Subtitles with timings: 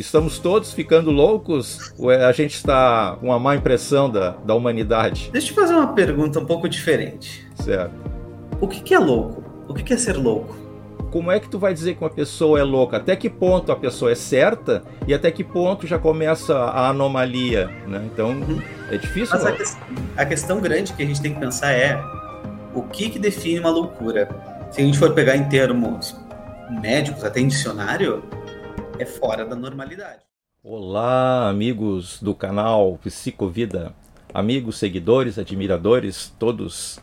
[0.00, 5.28] Estamos todos ficando loucos ou a gente está com uma má impressão da, da humanidade?
[5.30, 7.46] Deixa eu te fazer uma pergunta um pouco diferente.
[7.54, 7.92] Certo.
[8.58, 9.44] O que, que é louco?
[9.68, 10.56] O que, que é ser louco?
[11.12, 12.96] Como é que tu vai dizer que uma pessoa é louca?
[12.96, 17.66] Até que ponto a pessoa é certa e até que ponto já começa a anomalia,
[17.86, 18.02] né?
[18.10, 18.62] Então uhum.
[18.90, 19.36] é difícil.
[19.36, 19.62] Mas a, que,
[20.16, 22.02] a, questão grande que a gente tem que pensar é
[22.74, 24.28] o que, que define uma loucura.
[24.70, 26.16] Se a gente for pegar em termos
[26.80, 28.22] médicos, até em dicionário,
[29.00, 30.20] é fora da normalidade.
[30.62, 33.94] Olá, amigos do canal Psicovida,
[34.34, 37.00] amigos, seguidores, admiradores, todos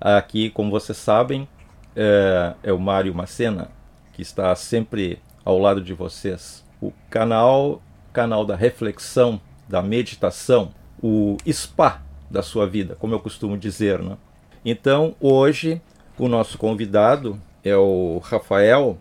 [0.00, 1.48] aqui, como vocês sabem,
[1.94, 3.70] é, é o Mário Macena,
[4.14, 6.64] que está sempre ao lado de vocês.
[6.80, 7.80] O canal,
[8.12, 14.18] canal da reflexão, da meditação, o spa da sua vida, como eu costumo dizer, né?
[14.64, 15.80] Então, hoje,
[16.18, 18.98] o nosso convidado é o Rafael,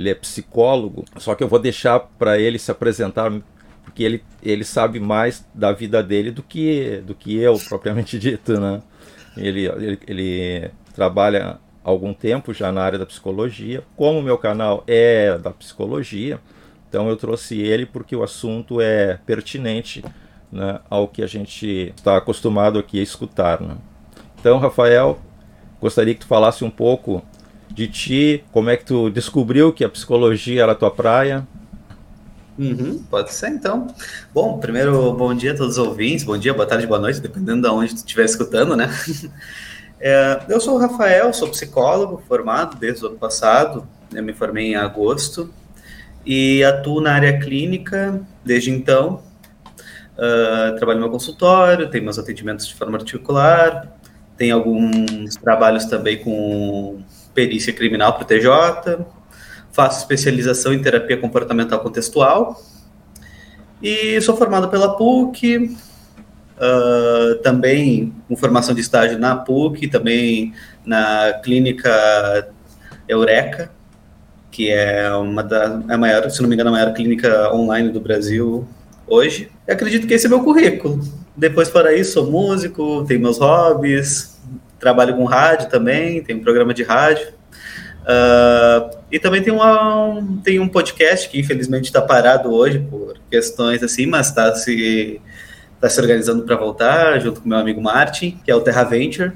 [0.00, 3.30] ele é psicólogo, só que eu vou deixar para ele se apresentar,
[3.84, 8.58] porque ele, ele sabe mais da vida dele do que, do que eu, propriamente dito,
[8.58, 8.82] né?
[9.36, 13.84] Ele, ele, ele trabalha algum tempo já na área da psicologia.
[13.94, 16.40] Como o meu canal é da psicologia,
[16.88, 20.02] então eu trouxe ele porque o assunto é pertinente
[20.50, 23.60] né, ao que a gente está acostumado aqui a escutar.
[23.60, 23.76] Né?
[24.40, 25.18] Então, Rafael,
[25.80, 27.22] gostaria que tu falasse um pouco
[27.70, 31.46] de ti, como é que tu descobriu que a psicologia era a tua praia.
[32.58, 33.86] Uhum, pode ser então.
[34.34, 37.62] Bom, primeiro, bom dia a todos os ouvintes, bom dia, boa tarde, boa noite, dependendo
[37.62, 38.90] de onde tu estiver escutando, né?
[40.02, 44.68] É, eu sou o Rafael, sou psicólogo formado desde o ano passado, eu me formei
[44.68, 45.52] em agosto
[46.24, 49.22] e atuo na área clínica desde então.
[50.16, 53.94] Uh, trabalho no meu consultório, tenho meus atendimentos de forma articular,
[54.38, 57.02] tenho alguns trabalhos também com
[57.34, 59.04] perícia criminal para o TJ,
[59.72, 62.60] faço especialização em terapia comportamental contextual
[63.82, 65.76] e sou formado pela PUC,
[66.56, 70.52] uh, também com formação de estágio na PUC, também
[70.84, 72.48] na clínica
[73.08, 73.70] Eureka,
[74.50, 78.00] que é uma da é maior, se não me engano, a maior clínica online do
[78.00, 78.68] Brasil
[79.06, 79.50] hoje.
[79.66, 81.00] Eu acredito que esse é meu currículo.
[81.34, 84.38] Depois, para isso, sou músico, tenho meus hobbies,
[84.80, 87.28] trabalho com rádio também, tenho um programa de rádio.
[88.00, 93.14] Uh, e também tem, uma, um, tem um podcast que infelizmente está parado hoje por
[93.30, 95.20] questões assim, mas está se
[95.74, 99.32] está se organizando para voltar, junto com meu amigo Martin, que é o Terra Venture.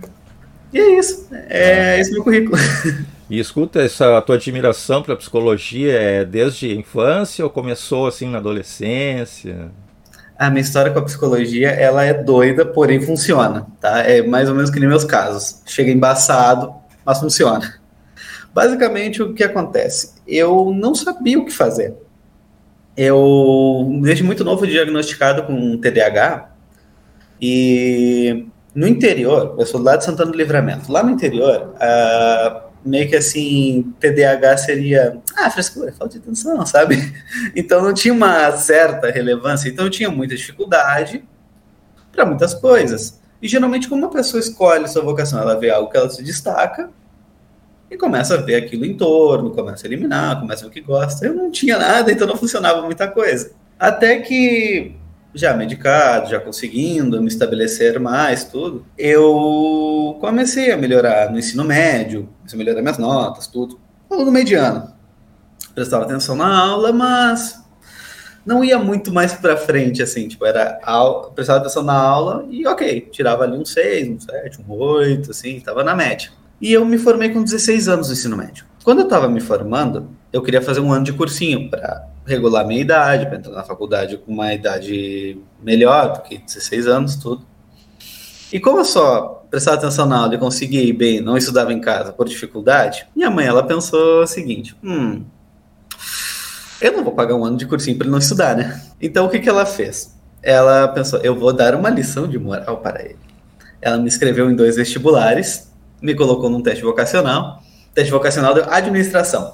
[0.73, 1.29] E é isso.
[1.49, 1.99] É ah.
[2.01, 2.57] esse meu currículo.
[3.31, 8.37] E escuta, essa tua admiração pela psicologia é desde a infância ou começou assim na
[8.37, 9.71] adolescência?
[10.39, 14.01] A minha história com a psicologia, ela é doida, porém funciona, tá?
[14.01, 15.63] É mais ou menos que nem meus casos.
[15.67, 16.75] Chega embaçado,
[17.05, 17.75] mas funciona.
[18.53, 20.15] Basicamente, o que acontece?
[20.27, 21.95] Eu não sabia o que fazer
[22.97, 26.51] eu, desde muito novo, diagnosticado com TDAH.
[27.41, 30.91] E no interior, eu sou lá de Santana do Livramento.
[30.91, 36.97] Lá no interior, uh, meio que assim, TDAH seria, ah, frescura, falta de atenção, sabe?
[37.57, 39.69] Então não tinha uma certa relevância.
[39.69, 41.25] Então eu tinha muita dificuldade
[42.13, 43.21] para muitas coisas.
[43.41, 46.91] E geralmente, como uma pessoa escolhe sua vocação, ela vê algo que ela se destaca
[47.91, 50.81] e começa a ver aquilo em torno, começa a eliminar, começa a ver o que
[50.81, 51.27] gosta.
[51.27, 53.53] Eu não tinha nada, então não funcionava muita coisa.
[53.79, 54.97] Até que,
[55.35, 62.29] já medicado, já conseguindo me estabelecer mais, tudo, eu comecei a melhorar no ensino médio,
[62.39, 63.81] comecei a melhorar minhas notas, tudo.
[64.11, 64.93] Aluno mediano.
[65.75, 67.61] Prestava atenção na aula, mas
[68.47, 72.67] não ia muito mais para frente, assim, tipo, era aula, prestava atenção na aula e
[72.67, 76.31] ok, tirava ali um 6, um 7, um 8, assim, estava na média.
[76.61, 78.65] E eu me formei com 16 anos no ensino médio.
[78.85, 82.81] Quando eu estava me formando, eu queria fazer um ano de cursinho para regular minha
[82.81, 87.47] idade, para entrar na faculdade com uma idade melhor, porque 16 anos, tudo.
[88.53, 91.81] E como eu só prestava atenção na aula e conseguia ir bem, não estudava em
[91.81, 95.25] casa por dificuldade, minha mãe ela pensou o seguinte: hum,
[96.81, 98.83] eu não vou pagar um ano de cursinho para ele não estudar, né?
[99.01, 100.15] Então o que, que ela fez?
[100.43, 103.19] Ela pensou: eu vou dar uma lição de moral para ele.
[103.81, 105.75] Ela me inscreveu em dois vestibulares
[106.05, 107.63] me colocou num teste vocacional.
[107.95, 109.53] Teste vocacional de administração.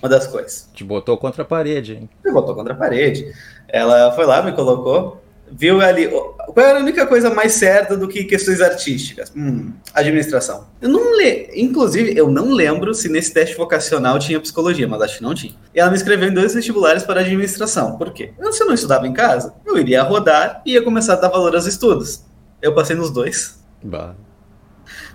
[0.00, 0.68] Uma das coisas.
[0.74, 2.10] Te botou contra a parede, hein?
[2.24, 3.32] Me botou contra a parede.
[3.68, 6.08] Ela foi lá, me colocou, viu ali.
[6.08, 9.32] Qual era a única coisa mais certa do que questões artísticas?
[9.36, 10.66] Hum, administração.
[10.80, 11.50] Eu não le...
[11.54, 15.54] Inclusive, eu não lembro se nesse teste vocacional tinha psicologia, mas acho que não tinha.
[15.74, 17.96] E ela me inscreveu em dois vestibulares para administração.
[17.98, 18.32] Por quê?
[18.50, 21.54] Se eu não estudava em casa, eu iria rodar e ia começar a dar valor
[21.54, 22.24] aos estudos.
[22.62, 23.58] Eu passei nos dois.
[23.82, 24.14] Bah.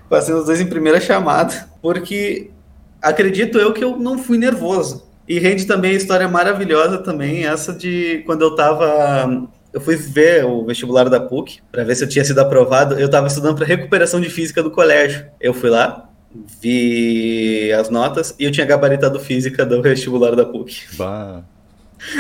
[0.09, 2.51] Passei os dois em primeira chamada, porque
[3.03, 5.11] acredito eu que eu não fui nervoso.
[5.27, 9.47] E rende também a história maravilhosa também, essa de quando eu tava.
[9.71, 12.95] Eu fui ver o vestibular da PUC para ver se eu tinha sido aprovado.
[12.99, 15.25] Eu estava estudando para recuperação de física do colégio.
[15.41, 16.09] Eu fui lá,
[16.61, 20.95] vi as notas e eu tinha gabaritado física do vestibular da PUC.
[20.97, 21.43] Bah.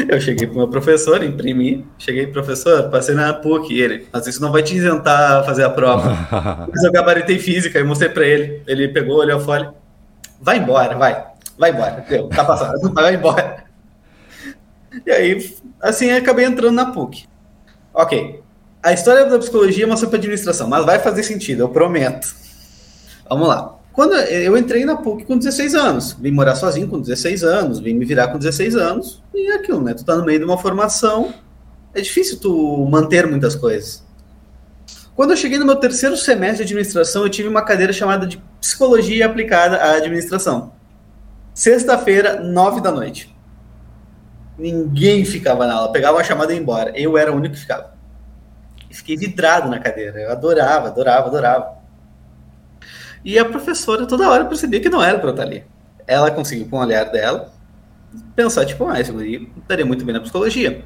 [0.07, 4.41] Eu cheguei pro meu professor, imprimi, cheguei, professor, passei na PUC, e ele, mas isso
[4.41, 6.17] não vai te isentar a fazer a prova.
[6.71, 8.61] mas eu gabaritei física e mostrei para ele.
[8.65, 9.73] Ele pegou, olhou fora,
[10.43, 11.25] vai embora, vai,
[11.57, 13.63] vai embora, deu, tá passando, vai embora.
[15.05, 17.25] E aí, assim, acabei entrando na PUC.
[17.93, 18.43] Ok,
[18.81, 22.35] a história da psicologia é uma sobre administração, mas vai fazer sentido, eu prometo.
[23.29, 23.79] Vamos lá.
[23.93, 27.93] Quando eu entrei na PUC com 16 anos, vim morar sozinho com 16 anos, vim
[27.93, 29.93] me virar com 16 anos, e é aquilo, né?
[29.93, 31.33] Tu tá no meio de uma formação,
[31.93, 34.03] é difícil tu manter muitas coisas.
[35.15, 38.41] Quando eu cheguei no meu terceiro semestre de administração, eu tive uma cadeira chamada de
[38.63, 40.71] Psicologia Aplicada à Administração.
[41.53, 43.35] Sexta-feira, nove da noite.
[44.57, 46.97] Ninguém ficava na aula, pegava a chamada e ia embora.
[46.97, 47.93] Eu era o único que ficava.
[48.89, 50.17] Fiquei vidrado na cadeira.
[50.17, 51.73] Eu adorava, adorava, adorava.
[53.25, 55.65] E a professora toda hora percebia que não era para eu estar ali.
[56.07, 57.51] Ela conseguiu, com o olhar dela,
[58.33, 59.11] pensar, tipo, ah, esse
[59.57, 60.85] estaria muito bem na psicologia.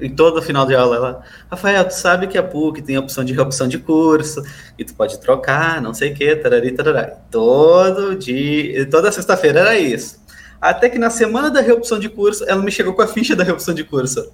[0.00, 3.24] E todo final de aula ela, Rafael, tu sabe que a PUC tem a opção
[3.24, 4.42] de reopção de curso,
[4.78, 7.04] e tu pode trocar, não sei o que, tarari, tarará.
[7.30, 10.20] Todo dia, toda sexta-feira era isso.
[10.60, 13.44] Até que na semana da reopção de curso, ela me chegou com a ficha da
[13.44, 14.30] reopção de curso.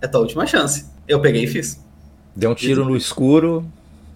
[0.00, 0.86] É tua última chance.
[1.06, 1.80] Eu peguei e fiz.
[2.34, 3.64] Deu um tiro no escuro,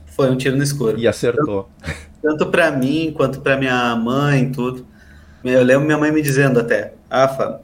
[0.06, 0.98] foi um tiro no escuro.
[0.98, 1.68] E acertou.
[1.80, 4.86] Tanto, tanto para mim quanto para minha mãe, tudo.
[5.44, 7.60] Eu lembro minha mãe me dizendo até, Afa,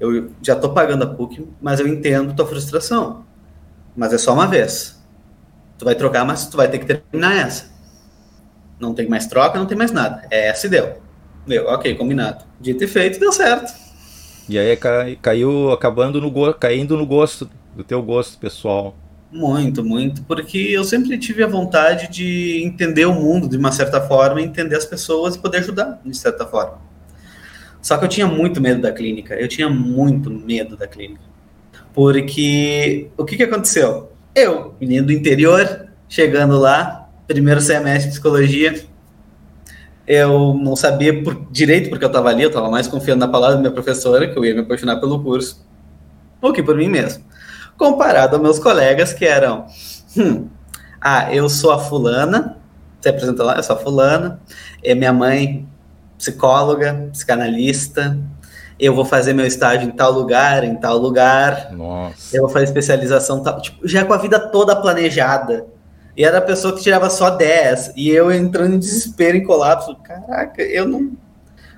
[0.00, 3.24] eu já tô pagando a PUC, mas eu entendo tua frustração.
[3.96, 5.02] Mas é só uma vez.
[5.76, 7.70] Tu vai trocar, mas tu vai ter que terminar essa.
[8.78, 10.22] Não tem mais troca, não tem mais nada.
[10.30, 10.98] É essa e deu.
[11.46, 12.44] Meu, ok, combinado.
[12.60, 13.72] Dito e feito, deu certo.
[14.48, 14.78] E aí
[15.20, 18.96] caiu acabando no caindo no gosto do teu gosto pessoal.
[19.30, 24.00] Muito, muito, porque eu sempre tive a vontade de entender o mundo de uma certa
[24.00, 26.87] forma, entender as pessoas e poder ajudar de certa forma.
[27.80, 31.22] Só que eu tinha muito medo da clínica, eu tinha muito medo da clínica.
[31.94, 34.12] Porque o que, que aconteceu?
[34.34, 38.84] Eu, menino do interior, chegando lá, primeiro semestre de psicologia,
[40.06, 43.56] eu não sabia por direito porque eu estava ali, eu estava mais confiando na palavra
[43.56, 45.66] da minha professora, que eu ia me apaixonar pelo curso,
[46.40, 47.28] ou que por mim mesmo
[47.78, 49.66] comparado aos meus colegas que eram,
[50.16, 50.48] hum,
[51.00, 52.58] ah, eu sou a fulana,
[53.00, 54.40] se apresenta lá, eu sou a fulana,
[54.82, 55.66] é minha mãe
[56.18, 58.18] psicóloga, psicanalista,
[58.78, 62.36] eu vou fazer meu estágio em tal lugar, em tal lugar, Nossa.
[62.36, 65.66] eu vou fazer especialização, tal, tipo, já com a vida toda planejada.
[66.16, 69.94] E era a pessoa que tirava só 10, e eu entrando em desespero, em colapso.
[70.02, 71.12] Caraca, eu não.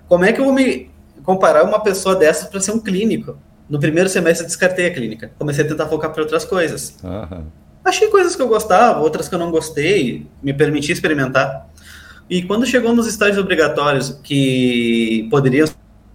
[0.09, 0.91] Como é que eu vou me
[1.25, 3.37] comparar uma pessoa dessa para ser um clínico?
[3.69, 5.31] No primeiro semestre descartei a clínica.
[5.39, 6.97] Comecei a tentar focar para outras coisas.
[7.05, 7.45] Uhum.
[7.85, 11.69] Achei coisas que eu gostava, outras que eu não gostei, me permiti experimentar.
[12.31, 15.67] E quando chegou nos estágios obrigatórios, que poderiam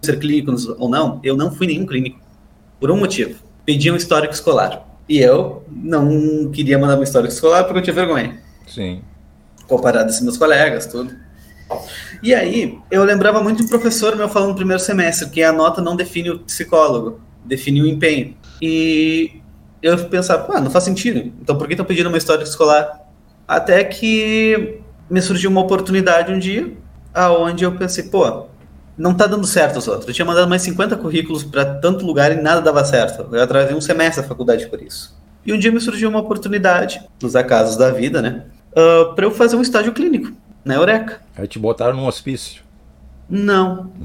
[0.02, 2.18] ser clínicos ou não, eu não fui nenhum clínico.
[2.80, 3.38] Por um motivo.
[3.66, 4.82] Pedi um histórico escolar.
[5.06, 8.40] E eu não queria mandar um histórico escolar porque eu tinha vergonha.
[8.66, 9.02] Sim.
[9.68, 11.14] Comparado com meus colegas, tudo.
[12.22, 15.52] E aí, eu lembrava muito de um professor meu falando no primeiro semestre que a
[15.52, 18.34] nota não define o psicólogo definir o empenho.
[18.62, 19.42] E
[19.82, 21.32] eu pensava, ah, não faz sentido.
[21.42, 23.06] Então por que estão pedindo uma história escolar?
[23.46, 26.72] Até que me surgiu uma oportunidade um dia,
[27.14, 28.46] aonde eu pensei, pô,
[28.96, 30.08] não tá dando certo os outros.
[30.08, 33.34] Eu tinha mandado mais 50 currículos para tanto lugar e nada dava certo.
[33.34, 35.14] Eu atrasei um semestre da faculdade por isso.
[35.44, 38.44] E um dia me surgiu uma oportunidade, nos acasos da vida, né?
[38.74, 40.32] Uh, ah, para eu fazer um estágio clínico
[40.64, 41.20] na Eureka.
[41.36, 42.62] Aí te botaram num hospício?
[43.28, 43.90] Não.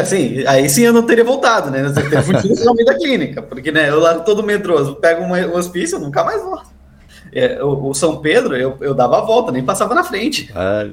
[0.00, 1.80] Assim, aí sim eu não teria voltado, né?
[1.84, 6.24] Você teria fugido da clínica, porque né, eu lá todo medroso, pego um hospício, nunca
[6.24, 6.75] mais volto.
[7.38, 10.50] É, o, o, São Pedro, eu, eu dava a volta, nem passava na frente.
[10.54, 10.88] Ah,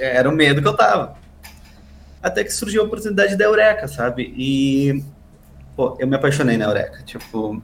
[0.00, 1.16] era o medo que eu tava.
[2.22, 4.32] Até que surgiu a oportunidade da Eureka, sabe?
[4.34, 5.04] E
[5.76, 7.02] pô, eu me apaixonei na Eureka.
[7.04, 7.62] Tipo,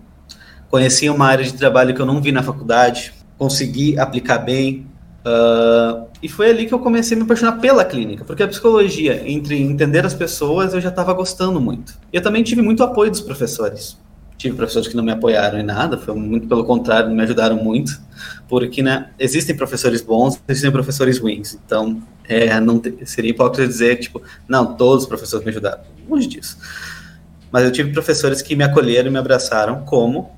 [0.68, 4.86] conheci uma área de trabalho que eu não vi na faculdade, consegui aplicar bem,
[5.26, 9.22] Uh, e foi ali que eu comecei a me apaixonar pela clínica, porque a psicologia,
[9.26, 11.94] entre entender as pessoas, eu já estava gostando muito.
[12.12, 13.96] E eu também tive muito apoio dos professores.
[14.36, 18.00] Tive professores que não me apoiaram em nada, foi muito pelo contrário, me ajudaram muito,
[18.48, 21.58] porque né, existem professores bons, existem professores ruins.
[21.64, 25.82] Então, é, não seria hipócrita dizer, tipo, não, todos os professores me ajudaram.
[26.08, 26.58] Longe disso.
[27.50, 30.32] Mas eu tive professores que me acolheram e me abraçaram, como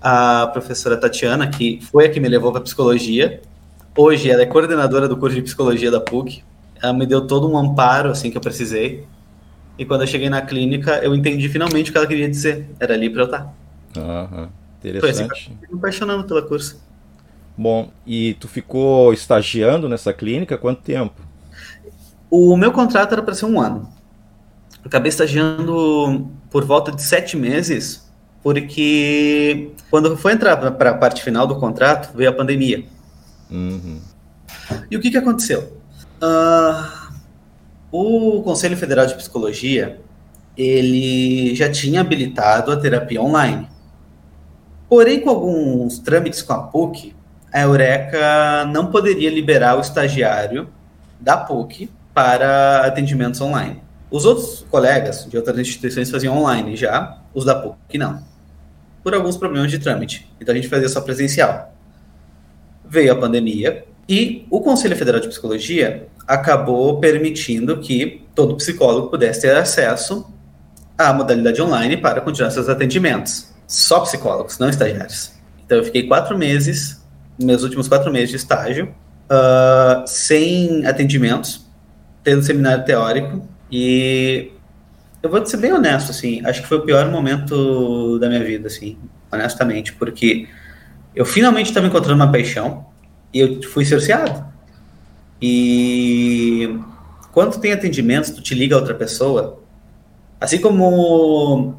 [0.00, 3.40] a professora Tatiana, que foi a que me levou para psicologia,
[3.94, 6.42] Hoje ela é coordenadora do curso de psicologia da PUC.
[6.82, 9.04] Ela me deu todo um amparo assim que eu precisei.
[9.78, 12.68] E quando eu cheguei na clínica, eu entendi finalmente o que ela queria dizer.
[12.78, 13.54] Era ali para eu estar.
[13.96, 14.48] Aham,
[14.78, 15.28] interessante.
[15.28, 16.80] Foi assim, me apaixonando pela curso.
[17.56, 21.20] Bom, e tu ficou estagiando nessa clínica quanto tempo?
[22.30, 23.88] O meu contrato era para ser um ano.
[24.82, 28.10] Eu acabei estagiando por volta de sete meses,
[28.42, 32.84] porque quando foi entrar para a parte final do contrato, veio a pandemia.
[33.50, 34.00] Uhum.
[34.90, 35.76] E o que, que aconteceu?
[36.22, 37.01] Uh,
[37.92, 40.00] o Conselho Federal de Psicologia
[40.56, 43.68] ele já tinha habilitado a terapia online.
[44.88, 47.14] Porém, com alguns trâmites com a PUC,
[47.52, 50.68] a Eureka não poderia liberar o estagiário
[51.20, 53.82] da PUC para atendimentos online.
[54.10, 58.22] Os outros colegas de outras instituições faziam online já, os da PUC não.
[59.02, 60.30] Por alguns problemas de trâmite.
[60.40, 61.74] Então a gente fazia só presencial.
[62.84, 69.40] Veio a pandemia e o Conselho Federal de Psicologia acabou permitindo que todo psicólogo pudesse
[69.40, 70.30] ter acesso
[70.98, 73.50] à modalidade online para continuar seus atendimentos.
[73.66, 75.32] Só psicólogos, não estagiários.
[75.64, 77.02] Então eu fiquei quatro meses,
[77.40, 78.94] meus últimos quatro meses de estágio,
[79.30, 81.66] uh, sem atendimentos,
[82.22, 84.52] tendo seminário teórico e
[85.22, 88.66] eu vou ser bem honesto, assim, acho que foi o pior momento da minha vida,
[88.66, 88.98] assim,
[89.32, 90.46] honestamente, porque
[91.16, 92.91] eu finalmente estava encontrando uma paixão
[93.32, 94.44] e eu fui cerceado.
[95.40, 96.78] E
[97.32, 99.60] quando tem atendimentos, tu te liga a outra pessoa,
[100.40, 101.74] assim como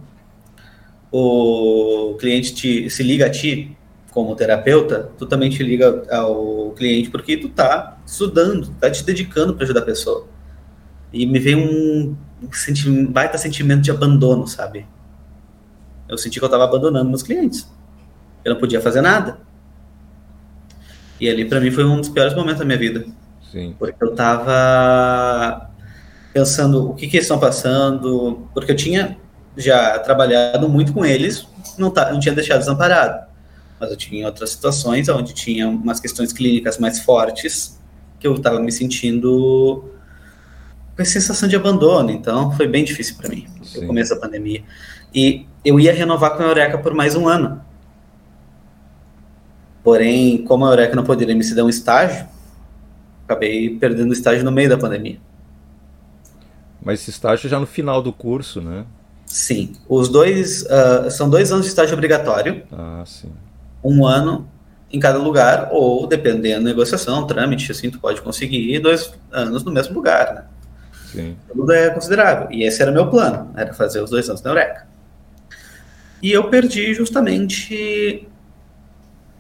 [1.12, 3.77] o cliente te, se liga a ti
[4.12, 9.53] como terapeuta, tu também te liga ao cliente porque tu tá estudando, tá te dedicando
[9.53, 10.27] para ajudar a pessoa.
[11.12, 12.15] E me veio um,
[12.88, 14.86] um baita sentimento de abandono, sabe?
[16.10, 17.72] Eu senti que eu estava abandonando meus clientes.
[18.43, 19.39] Eu não podia fazer nada.
[21.23, 23.05] E ali, para mim, foi um dos piores momentos da minha vida.
[23.49, 23.73] Sim.
[23.79, 25.69] Porque eu estava
[26.33, 28.45] pensando o que, que eles estão passando.
[28.53, 29.17] Porque eu tinha
[29.55, 33.25] já trabalhado muito com eles, não, tá, não tinha deixado desamparado.
[33.79, 37.79] Mas eu tinha outras situações onde tinha umas questões clínicas mais fortes
[38.19, 39.89] que eu estava me sentindo
[40.93, 44.61] com a sensação de abandono, então foi bem difícil para mim, no começo da pandemia.
[45.15, 47.61] E eu ia renovar com a Eureka por mais um ano.
[49.83, 52.25] Porém, como a Eureka não poderia me ceder um estágio,
[53.25, 55.17] acabei perdendo o estágio no meio da pandemia.
[56.81, 58.85] Mas esse estágio já no final do curso, né?
[59.25, 59.73] Sim.
[59.89, 62.63] Os dois uh, são dois anos de estágio obrigatório.
[62.71, 63.31] Ah, sim.
[63.83, 64.47] Um ano
[64.91, 69.71] em cada lugar, ou dependendo da negociação, trâmite, assim, tu pode conseguir dois anos no
[69.71, 70.43] mesmo lugar, né?
[71.11, 71.35] Sim.
[71.51, 72.47] Tudo é considerável.
[72.51, 74.87] E esse era meu plano, era fazer os dois anos na Eureka.
[76.21, 78.27] E eu perdi justamente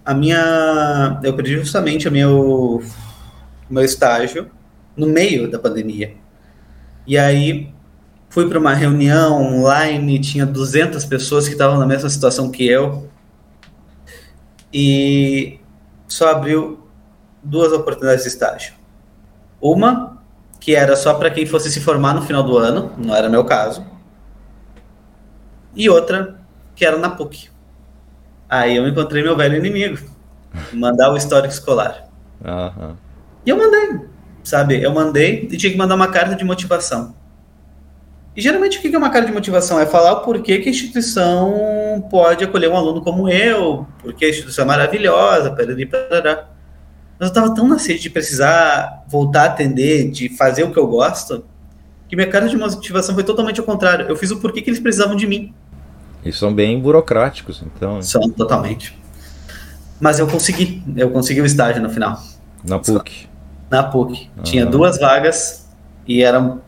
[0.05, 1.19] a minha.
[1.23, 2.83] Eu perdi justamente o meu,
[3.69, 4.49] meu estágio
[4.95, 6.15] no meio da pandemia.
[7.05, 7.73] E aí
[8.29, 13.07] fui para uma reunião online, tinha 200 pessoas que estavam na mesma situação que eu.
[14.73, 15.59] E
[16.07, 16.87] só abriu
[17.43, 18.73] duas oportunidades de estágio.
[19.61, 20.21] Uma
[20.59, 23.43] que era só para quem fosse se formar no final do ano, não era meu
[23.43, 23.85] caso.
[25.75, 26.39] E outra
[26.75, 27.52] que era na PUC.
[28.53, 29.97] Aí eu encontrei meu velho inimigo,
[30.71, 32.07] mandar o histórico escolar.
[32.45, 32.95] Uhum.
[33.43, 34.01] E eu mandei,
[34.43, 34.79] sabe?
[34.79, 37.15] Eu mandei e tinha que mandar uma carta de motivação.
[38.35, 39.79] E geralmente o que é uma carta de motivação?
[39.79, 44.29] É falar o porquê que a instituição pode acolher um aluno como eu, porque a
[44.29, 46.49] instituição é maravilhosa, perari, parará.
[47.17, 50.77] Mas eu tava tão na sede de precisar voltar a atender, de fazer o que
[50.77, 51.43] eu gosto,
[52.07, 54.05] que minha cara de motivação foi totalmente ao contrário.
[54.07, 55.51] Eu fiz o porquê que eles precisavam de mim.
[56.25, 58.01] E são bem burocráticos, então.
[58.01, 58.97] São, totalmente.
[59.99, 60.83] Mas eu consegui.
[60.95, 62.21] Eu consegui o estágio no final.
[62.63, 63.27] Na PUC?
[63.69, 64.29] Na PUC.
[64.43, 65.67] Tinha duas vagas
[66.07, 66.61] e eram,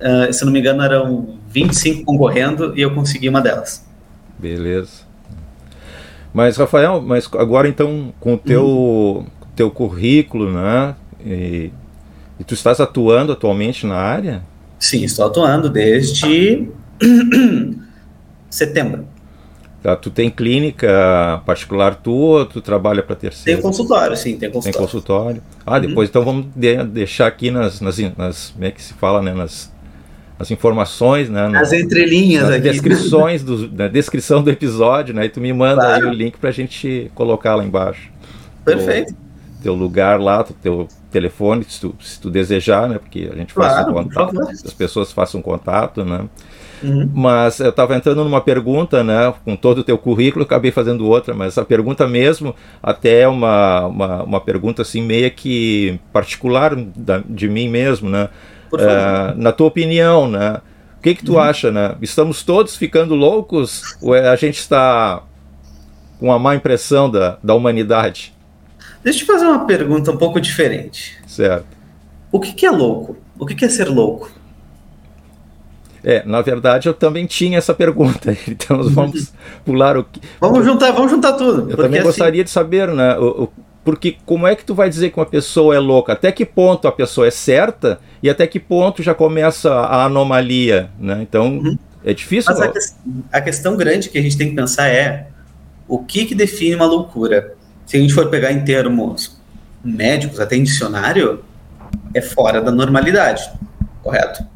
[0.00, 3.84] uh, se não me engano, eram 25 concorrendo e eu consegui uma delas.
[4.38, 5.06] Beleza.
[6.32, 10.94] Mas, Rafael, mas agora então, com o teu, hum teu currículo, né?
[11.24, 11.72] E,
[12.38, 14.42] e, tu estás atuando atualmente na área?
[14.78, 16.68] Sim, estou atuando desde
[18.56, 19.06] setembro.
[19.82, 23.60] Tá, tu tem clínica particular tua tu trabalha para terceiro?
[23.60, 24.72] Tem consultório, sim, tem consultório.
[24.72, 25.42] Tem consultório.
[25.64, 26.10] Ah, depois uhum.
[26.10, 29.72] então vamos de, deixar aqui nas, nas, nas, como é que se fala, né, nas,
[30.38, 31.50] as informações, né?
[31.54, 32.70] As entrelinhas nas aqui.
[32.70, 35.26] descrições do, na descrição do episódio, né?
[35.26, 36.06] E tu me manda claro.
[36.06, 38.10] aí o link para a gente colocar lá embaixo.
[38.64, 39.14] Perfeito
[39.66, 42.98] teu lugar lá, teu telefone, se tu, se tu desejar, né?
[42.98, 46.28] Porque a gente claro, faz um contato, as pessoas façam contato, né?
[46.82, 47.10] Uhum.
[47.14, 49.32] Mas eu estava entrando numa pergunta, né?
[49.44, 53.86] Com todo o teu currículo, acabei fazendo outra, mas a pergunta mesmo, até é uma,
[53.86, 58.28] uma, uma pergunta assim, meio que particular da, de mim mesmo, né?
[58.72, 60.60] Uh, na tua opinião, né?
[61.06, 61.40] que que tu uhum.
[61.40, 61.94] acha, né?
[62.02, 65.22] Estamos todos ficando loucos ou é, a gente está
[66.18, 68.34] com a má impressão da, da humanidade?
[69.04, 71.16] Deixa eu te fazer uma pergunta um pouco diferente.
[71.26, 71.66] Certo.
[72.32, 73.16] O que, que é louco?
[73.38, 74.32] O que, que é ser louco?
[76.08, 79.32] É, na verdade eu também tinha essa pergunta, então vamos
[79.64, 80.20] pular o que.
[80.40, 81.68] Vamos juntar, vamos juntar tudo.
[81.68, 82.06] Eu também assim...
[82.06, 83.18] gostaria de saber, né?
[83.18, 83.48] O, o,
[83.84, 86.12] porque como é que tu vai dizer que uma pessoa é louca?
[86.12, 90.90] Até que ponto a pessoa é certa e até que ponto já começa a anomalia,
[90.96, 91.18] né?
[91.22, 91.76] Então uhum.
[92.04, 92.54] é difícil.
[92.54, 92.78] Mas a, que,
[93.32, 95.26] a, questão grande que a gente tem que pensar é
[95.88, 97.54] o que, que define uma loucura.
[97.84, 99.40] Se a gente for pegar em termos
[99.84, 101.42] médicos, até em dicionário,
[102.14, 103.50] é fora da normalidade,
[104.04, 104.54] correto?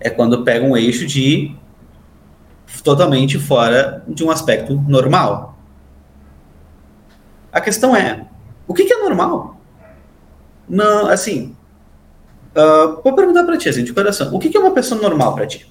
[0.00, 1.54] É quando pega um eixo de
[2.82, 5.58] totalmente fora de um aspecto normal.
[7.52, 8.26] A questão é,
[8.66, 9.58] o que, que é normal?
[10.68, 11.56] Não, assim,
[12.54, 15.34] uh, vou perguntar para ti, assim, de coração, o que, que é uma pessoa normal
[15.34, 15.66] para ti?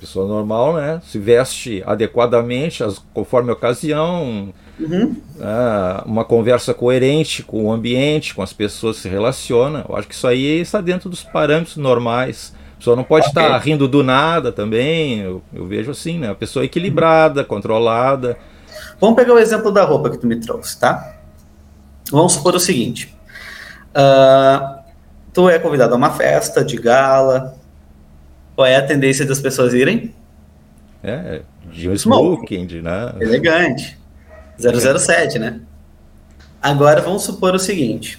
[0.00, 1.00] Pessoa normal, né?
[1.04, 5.14] Se veste adequadamente, as, conforme a ocasião, uhum.
[5.36, 9.84] uh, uma conversa coerente com o ambiente, com as pessoas que se relaciona.
[9.88, 13.42] Eu acho que isso aí está dentro dos parâmetros normais pessoa não pode okay.
[13.44, 15.20] estar rindo do nada também.
[15.20, 16.30] Eu, eu, vejo assim, né?
[16.30, 18.36] A pessoa equilibrada, controlada.
[19.00, 21.14] Vamos pegar o exemplo da roupa que tu me trouxe, tá?
[22.10, 23.16] Vamos supor o seguinte:
[23.90, 24.82] uh,
[25.32, 27.54] tu é convidado a uma festa de gala.
[28.56, 30.12] Qual é a tendência das pessoas irem?
[31.04, 33.14] É, de um smoking, de, né?
[33.20, 33.98] Elegante.
[34.58, 35.60] 007, né?
[36.60, 38.18] Agora vamos supor o seguinte: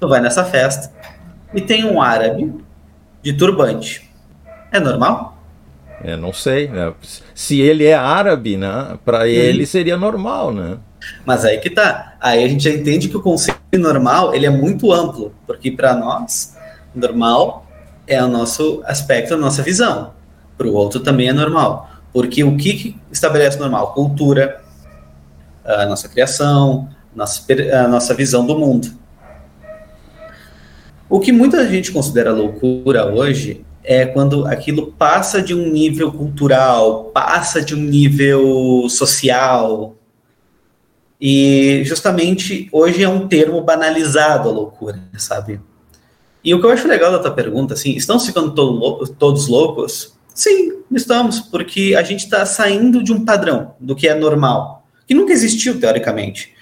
[0.00, 0.92] tu vai nessa festa
[1.54, 2.52] e tem um árabe
[3.22, 4.10] de turbante.
[4.70, 5.38] É normal?
[6.02, 6.92] É, não sei, né?
[7.34, 8.98] Se ele é árabe, né?
[9.04, 10.78] Para ele seria normal, né?
[11.24, 12.14] Mas aí que tá.
[12.20, 15.94] Aí a gente já entende que o conceito normal ele é muito amplo, porque para
[15.94, 16.56] nós
[16.94, 17.66] normal
[18.06, 20.12] é o nosso aspecto, a nossa visão.
[20.58, 23.94] Para o outro também é normal, porque o que, que estabelece normal?
[23.94, 24.60] Cultura,
[25.64, 27.44] a nossa criação, nossa,
[27.84, 28.88] a nossa visão do mundo.
[31.12, 37.10] O que muita gente considera loucura hoje é quando aquilo passa de um nível cultural,
[37.12, 39.94] passa de um nível social.
[41.20, 45.60] E justamente hoje é um termo banalizado a loucura, sabe?
[46.42, 50.14] E o que eu acho legal da tua pergunta, assim, estamos ficando todo todos loucos?
[50.34, 55.12] Sim, estamos, porque a gente está saindo de um padrão, do que é normal, que
[55.12, 56.54] nunca existiu, teoricamente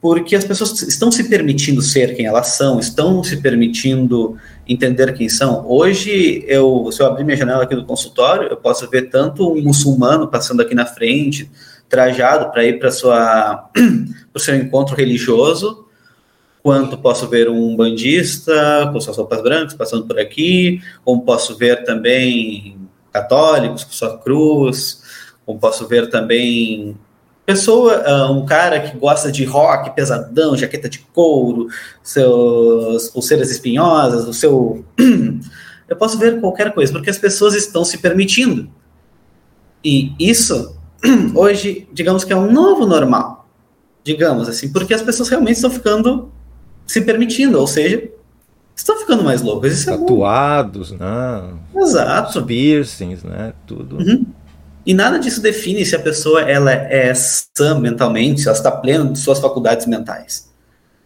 [0.00, 4.36] porque as pessoas estão se permitindo ser quem elas são, estão se permitindo
[4.66, 5.64] entender quem são.
[5.68, 9.62] Hoje, eu, se eu abrir minha janela aqui do consultório, eu posso ver tanto um
[9.62, 11.50] muçulmano passando aqui na frente,
[11.88, 12.88] trajado para ir para
[14.32, 15.86] o seu encontro religioso,
[16.62, 21.84] quanto posso ver um bandista com suas roupas brancas passando por aqui, como posso ver
[21.84, 22.78] também
[23.12, 25.02] católicos com sua cruz,
[25.44, 26.96] como posso ver também
[27.50, 31.66] pessoa, uh, um cara que gosta de rock pesadão, jaqueta de couro,
[32.00, 34.84] seus pulseiras espinhosas, o seu.
[35.88, 38.70] Eu posso ver qualquer coisa, porque as pessoas estão se permitindo.
[39.84, 40.76] E isso,
[41.34, 43.48] hoje, digamos que é um novo normal.
[44.04, 46.30] Digamos assim, porque as pessoas realmente estão ficando
[46.86, 48.08] se permitindo, ou seja,
[48.74, 49.72] estão ficando mais loucas.
[49.72, 51.54] Isso Tatuados, é né?
[51.74, 52.44] Exato.
[52.44, 53.52] piercings, né?
[53.66, 53.96] Tudo.
[53.96, 54.26] Uhum.
[54.84, 59.12] E nada disso define se a pessoa ela é sã mentalmente, se ela está plena
[59.12, 60.50] de suas faculdades mentais.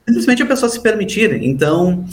[0.07, 1.43] Simplesmente a pessoa se permitir.
[1.43, 2.05] Então,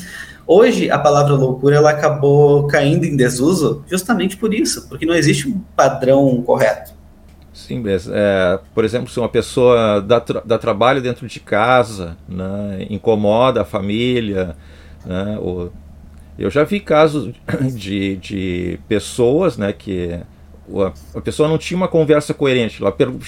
[0.48, 5.48] hoje a palavra loucura ela acabou caindo em desuso justamente por isso, porque não existe
[5.48, 6.94] um padrão correto.
[7.54, 12.88] Sim, é, por exemplo, se uma pessoa dá, tra dá trabalho dentro de casa, né,
[12.90, 14.56] incomoda a família,
[15.06, 15.72] né, ou...
[16.40, 17.34] eu já vi casos
[17.76, 20.18] de, de pessoas né, que
[21.16, 22.82] a pessoa não tinha uma conversa coerente.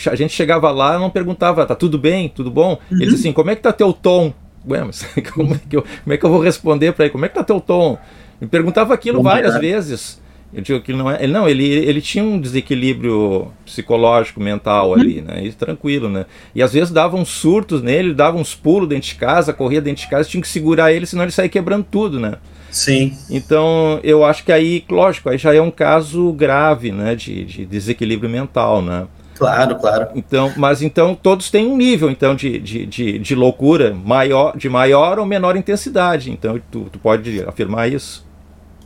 [0.10, 2.80] A gente chegava lá não perguntava, tá tudo bem, tudo bom?
[2.92, 2.98] Uhum.
[2.98, 4.34] Ele disse assim, como é que tá teu tom?
[4.68, 7.12] Ué, mas como é que eu, como é que eu vou responder para ele?
[7.12, 7.98] Como é que tá teu tom?
[8.40, 10.22] Me perguntava aquilo Bom, várias vezes.
[10.54, 11.24] Eu digo que não é.
[11.24, 14.94] Ele, não, ele, ele tinha um desequilíbrio psicológico, mental uhum.
[14.94, 15.44] ali, né?
[15.44, 16.26] E tranquilo, né?
[16.54, 20.04] E às vezes dava uns surtos nele, dava uns pulos dentro de casa, corria dentro
[20.04, 22.36] de casa, tinha que segurar ele, senão ele saía quebrando tudo, né?
[22.74, 23.16] Sim.
[23.30, 27.66] Então, eu acho que aí, lógico, aí já é um caso grave, né, de, de
[27.68, 29.06] desequilíbrio mental, né?
[29.36, 30.08] Claro, claro.
[30.16, 34.70] Então, mas então todos têm um nível então de, de, de, de loucura maior, de
[34.70, 36.32] maior ou menor intensidade.
[36.32, 38.26] Então, tu, tu pode afirmar isso?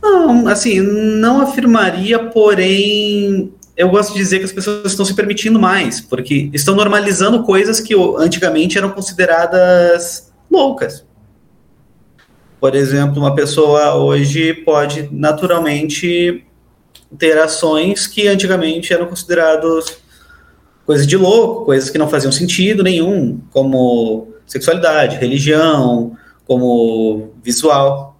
[0.02, 5.58] Não, assim, não afirmaria, porém eu gosto de dizer que as pessoas estão se permitindo
[5.58, 11.04] mais, porque estão normalizando coisas que antigamente eram consideradas loucas.
[12.60, 16.44] Por exemplo, uma pessoa hoje pode naturalmente
[17.16, 19.98] ter ações que antigamente eram considerados
[20.84, 26.16] coisas de louco, coisas que não faziam sentido nenhum, como sexualidade, religião,
[26.46, 28.18] como visual.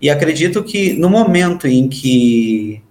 [0.00, 2.82] E acredito que no momento em que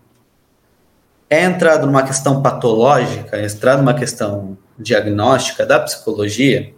[1.30, 6.75] é entrado numa questão patológica, é entrado numa questão diagnóstica da psicologia,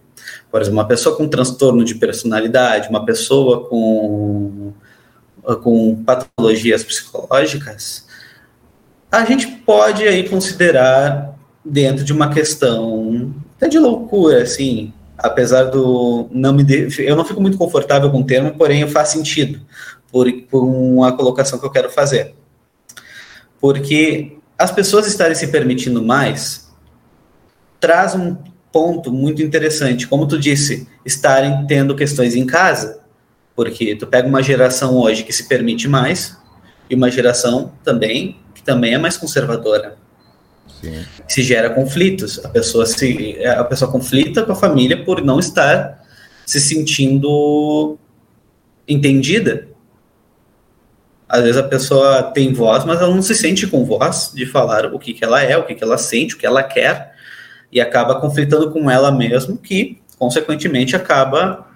[0.50, 4.72] por exemplo, uma pessoa com transtorno de personalidade, uma pessoa com,
[5.62, 8.06] com patologias psicológicas,
[9.10, 16.28] a gente pode aí considerar dentro de uma questão até de loucura, assim, apesar do
[16.30, 19.60] não me de, eu não fico muito confortável com o termo, porém faz sentido
[20.12, 22.34] por, por uma colocação que eu quero fazer,
[23.60, 26.68] porque as pessoas estarem se permitindo mais
[27.80, 28.36] traz um
[28.72, 33.00] ponto muito interessante, como tu disse, estarem tendo questões em casa,
[33.56, 36.36] porque tu pega uma geração hoje que se permite mais
[36.88, 39.96] e uma geração também que também é mais conservadora.
[40.80, 41.04] Sim.
[41.26, 46.04] Se gera conflitos, a pessoa se a pessoa conflita com a família por não estar
[46.46, 47.98] se sentindo
[48.86, 49.68] entendida.
[51.28, 54.86] Às vezes a pessoa tem voz, mas ela não se sente com voz de falar
[54.86, 57.17] o que, que ela é, o que, que ela sente, o que ela quer
[57.70, 61.66] e acaba conflitando com ela mesmo, que, consequentemente, acaba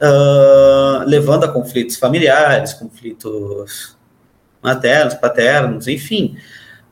[0.00, 3.96] uh, levando a conflitos familiares, conflitos
[4.62, 6.36] maternos, paternos, enfim.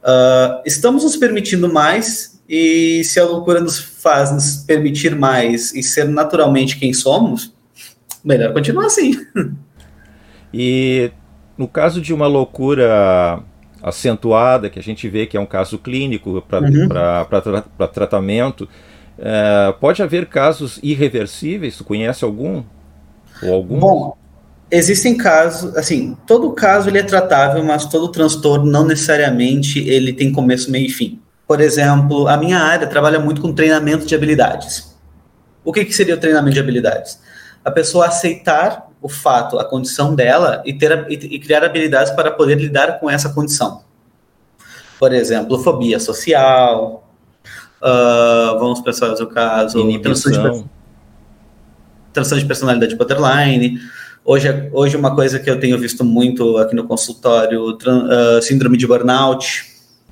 [0.02, 5.82] Uh, estamos nos permitindo mais, e se a loucura nos faz nos permitir mais e
[5.82, 7.52] ser naturalmente quem somos,
[8.24, 9.14] melhor continuar assim.
[10.52, 11.10] E
[11.58, 13.42] no caso de uma loucura
[13.82, 17.88] acentuada, que a gente vê que é um caso clínico para uhum.
[17.92, 18.68] tratamento.
[19.18, 21.76] É, pode haver casos irreversíveis?
[21.76, 22.62] Tu conhece algum?
[23.42, 23.78] Ou algum?
[23.78, 24.16] Bom,
[24.70, 30.32] existem casos, assim, todo caso ele é tratável, mas todo transtorno não necessariamente ele tem
[30.32, 31.20] começo, meio e fim.
[31.46, 34.94] Por exemplo, a minha área trabalha muito com treinamento de habilidades.
[35.64, 37.20] O que, que seria o treinamento de habilidades?
[37.64, 42.30] A pessoa aceitar o fato, a condição dela e, ter, e, e criar habilidades para
[42.30, 43.82] poder lidar com essa condição.
[44.98, 47.08] Por exemplo, fobia social,
[47.80, 50.64] uh, vamos pensar no caso, transtorno de,
[52.12, 53.78] transtorno de personalidade borderline.
[54.24, 58.86] Hoje, hoje, uma coisa que eu tenho visto muito aqui no consultório, uh, síndrome de
[58.86, 59.64] burnout.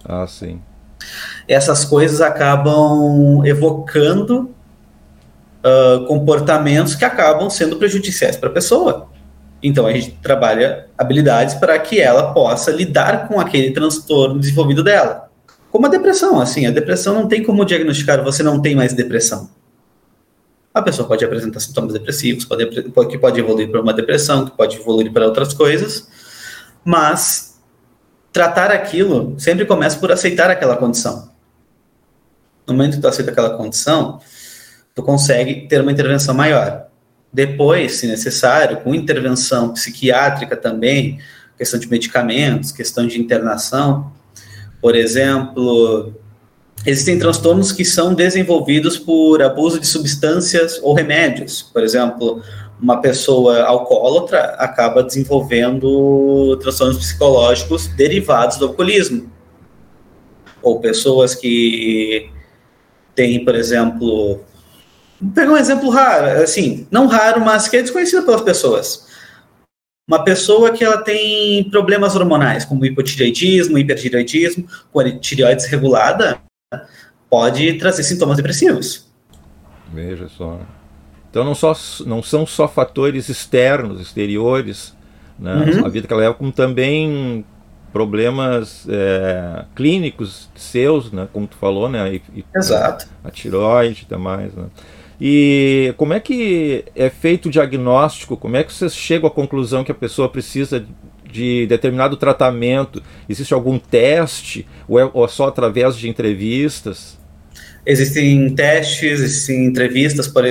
[0.05, 0.61] Ah, sim.
[1.49, 4.56] Essas coisas acabam evocando
[5.67, 9.09] uh, comportamentos que acabam sendo prejudiciais para a pessoa.
[9.63, 15.29] Então a gente trabalha habilidades para que ela possa lidar com aquele transtorno desenvolvido dela.
[15.71, 19.51] Como a depressão, assim, a depressão não tem como diagnosticar, você não tem mais depressão.
[20.73, 22.67] A pessoa pode apresentar sintomas depressivos, pode,
[23.09, 26.09] que pode evoluir para uma depressão, que pode evoluir para outras coisas,
[26.85, 27.59] mas
[28.31, 31.31] tratar aquilo sempre começa por aceitar aquela condição.
[32.67, 34.21] No momento que tu aceita aquela condição,
[34.97, 36.87] tu consegue ter uma intervenção maior.
[37.31, 41.19] Depois, se necessário, com intervenção psiquiátrica também,
[41.59, 44.11] questão de medicamentos, questão de internação,
[44.81, 46.15] por exemplo,
[46.87, 51.61] existem transtornos que são desenvolvidos por abuso de substâncias ou remédios.
[51.61, 52.43] Por exemplo,
[52.81, 59.31] uma pessoa alcoólatra acaba desenvolvendo transtornos psicológicos derivados do alcoolismo.
[60.63, 62.31] Ou pessoas que
[63.15, 64.41] têm, por exemplo,
[65.35, 69.07] pegar um exemplo raro, assim, não raro, mas que é desconhecido pelas pessoas.
[70.09, 76.41] Uma pessoa que ela tem problemas hormonais, como hipotireoidismo, hipertireoidismo, com a tireoide desregulada,
[77.29, 79.07] pode trazer sintomas depressivos.
[79.93, 80.61] Veja só.
[81.31, 81.77] Então não, só,
[82.07, 84.95] não são só fatores externos, exteriores,
[85.39, 85.85] né, uhum.
[85.85, 87.45] a vida que ela leva, como também
[87.93, 93.07] problemas é, clínicos seus, né, como tu falou, né, e, Exato.
[93.25, 94.67] A, a tiroide e demais, né.
[95.21, 98.37] E como é que é feito o diagnóstico?
[98.37, 100.85] Como é que vocês chegam à conclusão que a pessoa precisa
[101.31, 103.03] de determinado tratamento?
[103.29, 107.19] Existe algum teste ou é, ou é só através de entrevistas?
[107.85, 110.45] Existem testes, existem entrevistas, por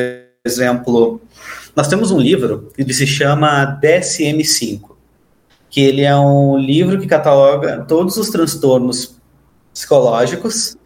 [0.44, 1.22] exemplo.
[1.76, 4.96] Nós temos um livro que se chama DSM-5,
[5.70, 9.20] que ele é um livro que cataloga todos os transtornos
[9.74, 10.78] psicológicos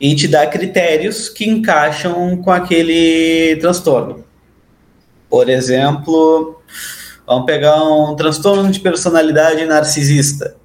[0.00, 4.24] e te dá critérios que encaixam com aquele transtorno.
[5.28, 6.60] Por exemplo,
[7.26, 10.56] vamos pegar um transtorno de personalidade narcisista.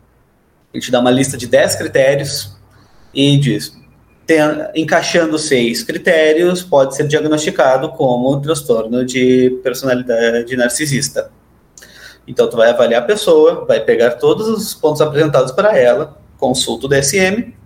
[0.73, 2.57] Ele te dá uma lista de 10 critérios
[3.13, 3.73] e diz:
[4.25, 4.39] tem,
[4.75, 11.31] encaixando seis critérios, pode ser diagnosticado como transtorno de personalidade narcisista.
[12.27, 16.85] Então, tu vai avaliar a pessoa, vai pegar todos os pontos apresentados para ela consulta
[16.85, 17.58] o DSM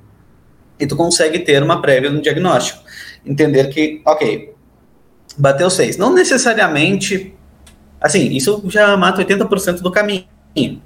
[0.83, 2.83] e tu consegue ter uma prévia no diagnóstico.
[3.25, 4.53] Entender que, ok,
[5.37, 5.95] bateu 6.
[5.95, 7.33] Não necessariamente,
[8.01, 10.25] assim, isso já mata 80% do caminho,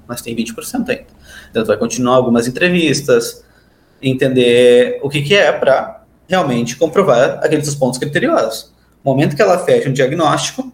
[0.06, 1.06] mas tem 20% ainda.
[1.50, 3.44] Então tu vai continuar algumas entrevistas,
[4.00, 8.72] entender o que, que é para realmente comprovar aqueles pontos criteriosos.
[9.04, 10.72] No momento que ela fecha um diagnóstico,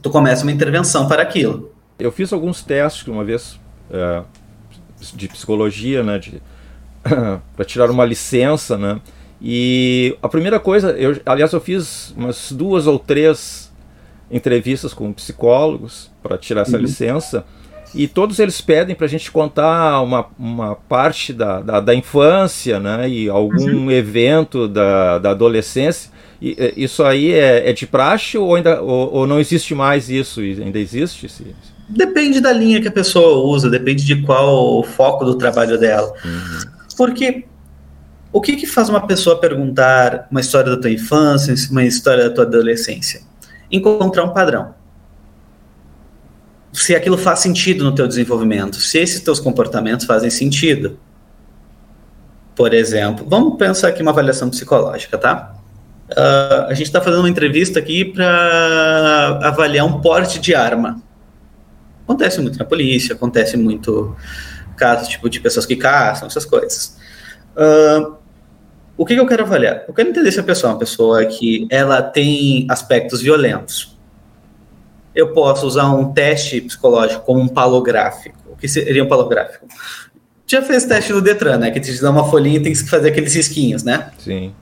[0.00, 1.74] tu começa uma intervenção para aquilo.
[1.98, 3.58] Eu fiz alguns testes uma vez
[3.90, 4.22] é,
[5.12, 6.20] de psicologia, né,
[7.56, 9.00] para tirar uma licença, né,
[9.40, 13.72] e a primeira coisa, eu, aliás, eu fiz umas duas ou três
[14.30, 16.82] entrevistas com psicólogos para tirar essa uhum.
[16.82, 17.44] licença,
[17.94, 22.80] e todos eles pedem para a gente contar uma, uma parte da, da, da infância,
[22.80, 23.90] né, e algum uhum.
[23.90, 26.10] evento da, da adolescência.
[26.40, 30.40] E, isso aí é, é de praxe ou ainda ou, ou, não existe mais isso?
[30.40, 31.26] Ainda existe?
[31.88, 36.12] Depende da linha que a pessoa usa, depende de qual o foco do trabalho dela.
[36.24, 36.81] Uhum.
[36.96, 37.46] Porque
[38.32, 42.34] o que, que faz uma pessoa perguntar uma história da tua infância, uma história da
[42.34, 43.20] tua adolescência?
[43.70, 44.74] Encontrar um padrão.
[46.72, 50.98] Se aquilo faz sentido no teu desenvolvimento, se esses teus comportamentos fazem sentido.
[52.56, 55.54] Por exemplo, vamos pensar aqui uma avaliação psicológica, tá?
[56.10, 61.02] Uh, a gente está fazendo uma entrevista aqui para avaliar um porte de arma.
[62.04, 64.14] Acontece muito na polícia, acontece muito
[64.76, 66.96] casos tipo de pessoas que caçam, essas coisas.
[67.56, 68.16] Uh,
[68.96, 69.84] o que, que, eu quero avaliar?
[69.88, 73.98] Eu quero entender se a pessoa é uma pessoa que ela tem aspectos violentos.
[75.14, 78.38] Eu posso usar um teste psicológico como um palográfico.
[78.50, 79.66] O que seria um palográfico?
[80.46, 81.70] Já fez teste no Detran, né?
[81.70, 84.10] Que te dá uma folhinha e tem que fazer aqueles risquinhos, né?
[84.18, 84.54] Sim.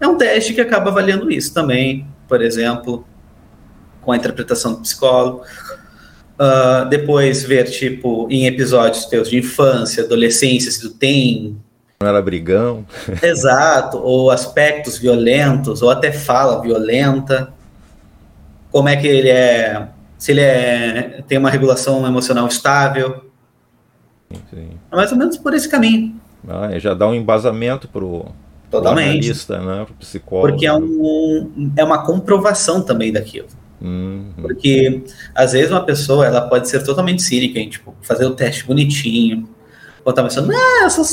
[0.00, 3.06] É um teste que acaba avaliando isso também, por exemplo,
[4.00, 5.42] com a interpretação do psicólogo.
[6.40, 11.56] Uh, depois ver, tipo, em episódios teus de infância, adolescência, se tu tem.
[12.00, 12.86] Não era brigão.
[13.22, 17.52] Exato, ou aspectos violentos, ou até fala violenta.
[18.70, 19.88] Como é que ele é.
[20.16, 23.24] Se ele é, tem uma regulação emocional estável.
[24.50, 24.70] Sim.
[24.92, 26.14] É mais ou menos por esse caminho.
[26.46, 28.26] Ah, já dá um embasamento pro,
[28.70, 29.08] Totalmente.
[29.08, 29.84] Analista, né?
[29.84, 30.48] Pro psicólogo.
[30.48, 33.48] Porque é, um, é uma comprovação também daquilo.
[33.80, 34.32] Uhum.
[34.40, 38.64] Porque às vezes uma pessoa ela pode ser totalmente cínica, em, tipo, fazer o teste
[38.64, 39.48] bonitinho,
[40.04, 41.04] botar a pessoa, não, eu sou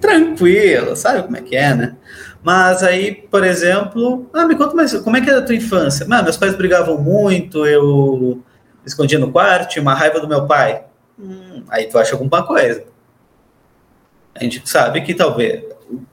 [0.00, 1.96] tranquila, sabe como é que é, né?
[2.42, 6.06] Mas aí, por exemplo, ah, me conta mais, como é que era a tua infância?
[6.10, 8.42] Ah, meus pais brigavam muito, eu
[8.84, 10.84] escondia no quarto, uma raiva do meu pai.
[11.18, 12.84] Hum, aí tu acha alguma coisa.
[14.34, 15.62] A gente sabe que talvez,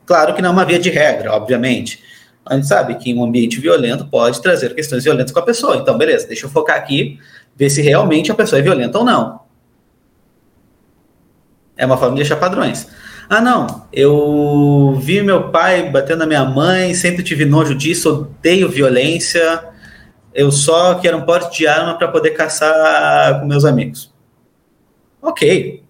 [0.05, 2.03] claro que não é uma via de regra, obviamente,
[2.49, 5.77] a gente sabe que um ambiente violento pode trazer questões violentas com a pessoa.
[5.77, 7.19] Então, beleza, deixa eu focar aqui,
[7.55, 9.41] ver se realmente a pessoa é violenta ou não.
[11.75, 12.88] É uma forma de deixar padrões.
[13.29, 18.69] Ah, não, eu vi meu pai batendo na minha mãe, sempre tive nojo disso, odeio
[18.69, 19.65] violência,
[20.33, 24.13] eu só quero um porte de arma para poder caçar com meus amigos.
[25.21, 25.83] Ok,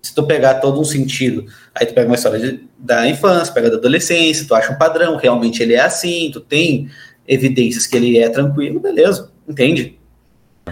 [0.00, 1.44] se tu pegar todo um sentido,
[1.74, 5.16] aí tu pega uma história de, da infância, pega da adolescência, tu acha um padrão,
[5.16, 6.88] realmente ele é assim, tu tem
[7.26, 9.98] evidências que ele é tranquilo, beleza, entende?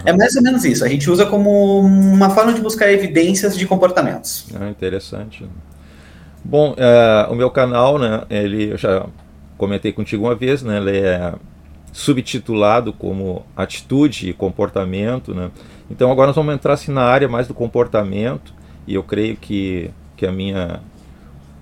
[0.05, 0.85] É mais ou menos isso.
[0.85, 4.47] A gente usa como uma forma de buscar evidências de comportamentos.
[4.59, 5.45] Ah, interessante.
[6.43, 9.05] Bom, uh, o meu canal, né, ele eu já
[9.57, 11.33] comentei contigo uma vez, né, ele é
[11.91, 15.51] subtitulado como atitude e comportamento, né.
[15.89, 18.53] Então agora nós vamos entrar assim, na área mais do comportamento
[18.87, 20.79] e eu creio que, que a minha,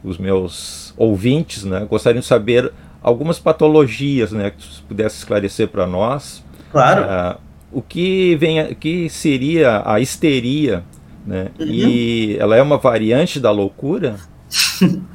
[0.03, 5.85] os meus ouvintes né, gostariam de saber algumas patologias né, que você pudesse esclarecer para
[5.85, 6.43] nós.
[6.71, 7.03] Claro.
[7.03, 7.39] Uh,
[7.71, 10.83] o que, vem, que seria a histeria,
[11.25, 11.49] né?
[11.59, 11.65] Uhum.
[11.67, 14.15] E ela é uma variante da loucura?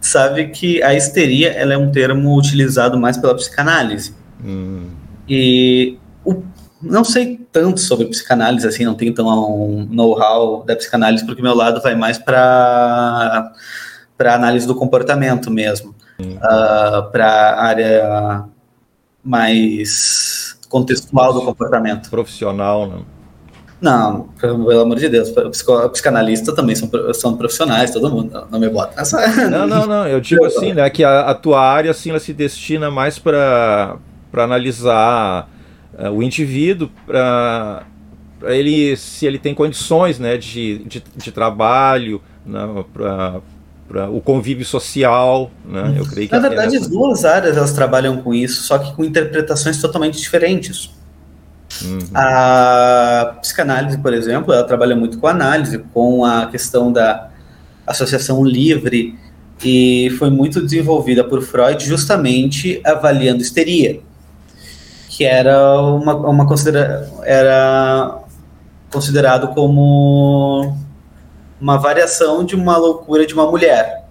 [0.00, 4.14] Sabe que a histeria ela é um termo utilizado mais pela psicanálise.
[4.44, 4.88] Hum.
[5.28, 6.42] E o
[6.84, 11.54] não sei tanto sobre psicanálise, assim, não tenho tão um know-how da psicanálise, porque meu
[11.54, 13.50] lado vai mais para
[14.16, 18.44] para análise do comportamento mesmo, uh, ah, para área
[19.22, 22.10] mais contextual do comportamento.
[22.10, 23.14] Profissional, não?
[23.80, 25.30] Não, pelo amor de Deus,
[25.92, 29.50] psicanalista também são, são profissionais, todo mundo, não me bota nessa...
[29.50, 32.32] Não, não, não, eu digo assim, né, que a, a tua área, assim, ela se
[32.32, 33.98] destina mais para
[34.32, 35.50] analisar
[35.98, 37.84] uh, o indivíduo para
[38.44, 43.40] ele se ele tem condições né, de, de, de trabalho, né, para
[44.12, 45.94] o convívio social, né?
[45.96, 49.04] Eu creio que na verdade, as duas áreas elas trabalham com isso, só que com
[49.04, 50.90] interpretações totalmente diferentes.
[51.82, 51.98] Uhum.
[52.14, 57.30] A psicanálise, por exemplo, ela trabalha muito com análise, com a questão da
[57.86, 59.18] associação livre
[59.62, 64.00] e foi muito desenvolvida por Freud justamente avaliando histeria,
[65.08, 68.18] que era uma, uma considera era
[68.90, 70.76] considerado como
[71.64, 74.06] uma variação de uma loucura de uma mulher.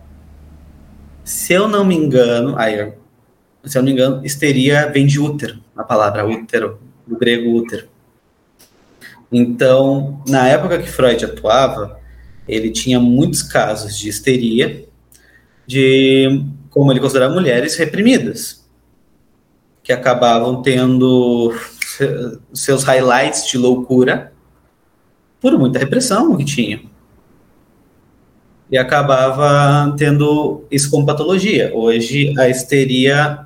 [1.24, 2.94] Se eu não me engano, aí,
[3.64, 7.88] se eu não me engano, histeria vem de útero, a palavra útero, do grego útero.
[9.32, 12.00] Então, na época que Freud atuava,
[12.48, 14.86] ele tinha muitos casos de histeria,
[15.68, 18.68] de como ele considerava mulheres reprimidas,
[19.84, 21.54] que acabavam tendo
[22.52, 24.34] seus highlights de loucura
[25.40, 26.92] por muita repressão que tinham.
[28.74, 31.70] E acabava tendo isso como patologia.
[31.76, 33.46] Hoje, a histeria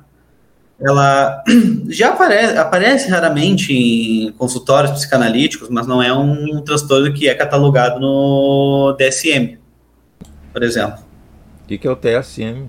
[0.80, 1.44] ela
[1.86, 8.00] já aparece, aparece raramente em consultórios psicanalíticos, mas não é um transtorno que é catalogado
[8.00, 9.58] no DSM,
[10.50, 11.04] por exemplo.
[11.62, 12.66] O que, que é o DSM?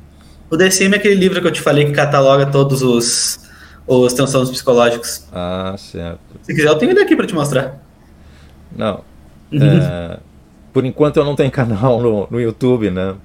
[0.50, 3.40] O DSM é aquele livro que eu te falei que cataloga todos os,
[3.88, 5.26] os transtornos psicológicos.
[5.32, 6.20] Ah, certo.
[6.42, 7.82] Se quiser, eu tenho ele aqui para te mostrar.
[8.76, 9.02] Não.
[9.50, 9.62] Uhum.
[9.62, 10.20] É,
[10.74, 13.16] por enquanto eu não tenho canal no, no YouTube, né?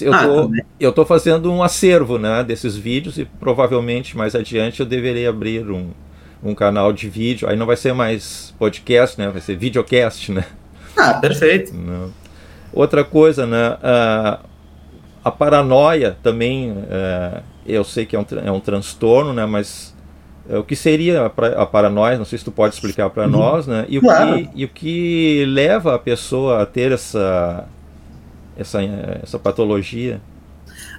[0.00, 4.80] Eu ah, tô, eu tô fazendo um acervo né, desses vídeos e provavelmente mais adiante
[4.80, 5.90] eu deverei abrir um,
[6.42, 7.48] um canal de vídeo.
[7.48, 9.28] Aí não vai ser mais podcast, né?
[9.28, 10.44] Vai ser videocast, né?
[10.96, 11.74] Ah, perfeito.
[11.74, 12.10] Não.
[12.72, 13.76] Outra coisa, né?
[13.82, 14.40] A,
[15.24, 19.44] a paranoia também, é, eu sei que é um, é um transtorno, né?
[19.44, 19.91] Mas
[20.48, 22.18] o que seria a paranoia?
[22.18, 23.30] Não sei se tu pode explicar para uhum.
[23.30, 23.86] nós, né?
[23.88, 24.34] E o, claro.
[24.34, 27.66] que, e o que leva a pessoa a ter essa
[28.56, 28.82] essa,
[29.22, 30.20] essa patologia?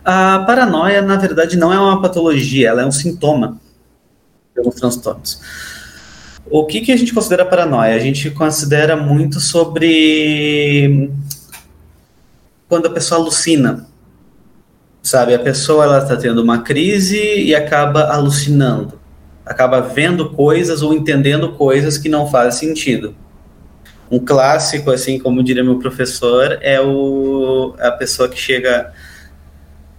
[0.04, 3.62] A paranoia, na verdade, não é uma patologia, ela é um sintoma
[4.58, 5.42] alguns transtornos.
[6.50, 7.96] O que, que a gente considera paranoia?
[7.96, 11.10] A gente considera muito sobre
[12.68, 13.88] quando a pessoa alucina.
[15.02, 18.98] Sabe, a pessoa ela está tendo uma crise e acaba alucinando,
[19.46, 23.16] acaba vendo coisas ou entendendo coisas que não fazem sentido
[24.14, 28.94] um clássico, assim, como diria meu professor, é o, a pessoa que chega.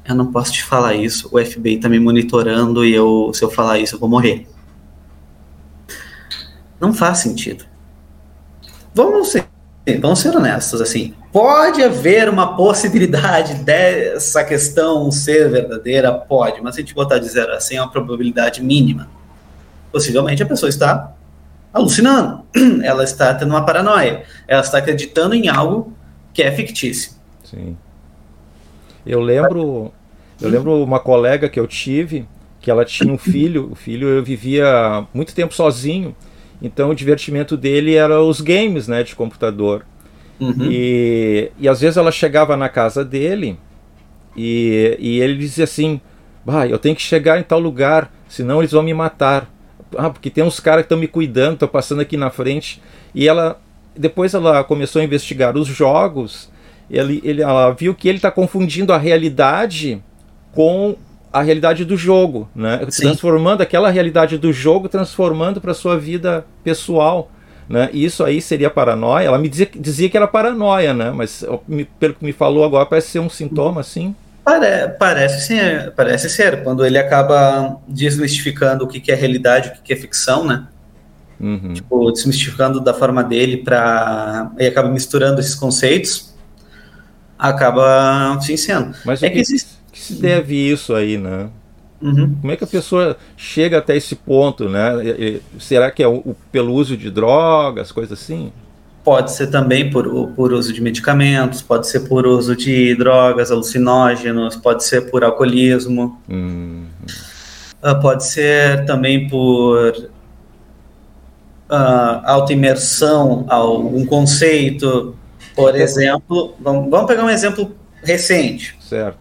[0.06, 3.50] Eu não posso te falar isso, o FBI está me monitorando e eu, se eu
[3.50, 4.46] falar isso, eu vou morrer.
[6.78, 7.64] Não faz sentido.
[8.94, 9.46] Vamos ser,
[10.00, 11.14] vamos ser honestos, assim.
[11.32, 16.12] Pode haver uma possibilidade dessa questão ser verdadeira?
[16.12, 19.08] Pode, mas se a gente botar de zero a 100, é uma probabilidade mínima.
[19.94, 21.14] Possivelmente a pessoa está
[21.72, 22.42] alucinando,
[22.82, 25.92] ela está tendo uma paranoia, ela está acreditando em algo
[26.32, 27.12] que é fictício.
[27.44, 27.76] Sim.
[29.06, 29.92] Eu lembro,
[30.42, 32.26] eu lembro uma colega que eu tive
[32.60, 36.16] que ela tinha um filho, o filho vivia muito tempo sozinho,
[36.60, 39.86] então o divertimento dele era os games, né, de computador.
[40.40, 40.72] Uhum.
[40.72, 43.56] E, e às vezes ela chegava na casa dele
[44.36, 46.00] e, e ele dizia assim:
[46.44, 49.53] bah, eu tenho que chegar em tal lugar, senão eles vão me matar
[49.98, 52.80] ah, porque tem uns caras que estão me cuidando, estão passando aqui na frente.
[53.14, 53.60] E ela,
[53.96, 56.50] depois ela começou a investigar os jogos,
[56.90, 60.02] ele, ele, ela viu que ele está confundindo a realidade
[60.52, 60.96] com
[61.32, 62.86] a realidade do jogo, né?
[62.96, 67.30] Transformando aquela realidade do jogo, transformando para sua vida pessoal.
[67.68, 67.88] Né?
[67.92, 69.26] E isso aí seria paranoia.
[69.26, 71.10] Ela me dizia, dizia que era paranoia, né?
[71.10, 71.44] Mas
[71.98, 74.14] pelo que me falou agora, parece ser um sintoma assim.
[74.44, 79.72] Pare, parece ser, parece ser, quando ele acaba desmistificando o que, que é realidade, o
[79.72, 80.66] que, que é ficção, né?
[81.40, 81.72] Uhum.
[81.72, 86.34] Tipo, desmistificando da forma dele para e acaba misturando esses conceitos,
[87.38, 88.94] acaba sim sendo.
[89.04, 89.70] Mas é que, que, existe...
[89.90, 91.48] que se deve isso aí, né?
[92.02, 92.36] Uhum.
[92.40, 94.90] Como é que a pessoa chega até esse ponto, né?
[95.58, 98.52] Será que é o, pelo uso de drogas, coisas assim?
[99.04, 104.56] Pode ser também por, por uso de medicamentos, pode ser por uso de drogas, alucinógenos,
[104.56, 110.08] pode ser por alcoolismo, uh, pode ser também por
[111.68, 115.14] uh, autoimersão a algum conceito.
[115.54, 118.74] Por exemplo, vamos, vamos pegar um exemplo recente.
[118.80, 119.18] Certo.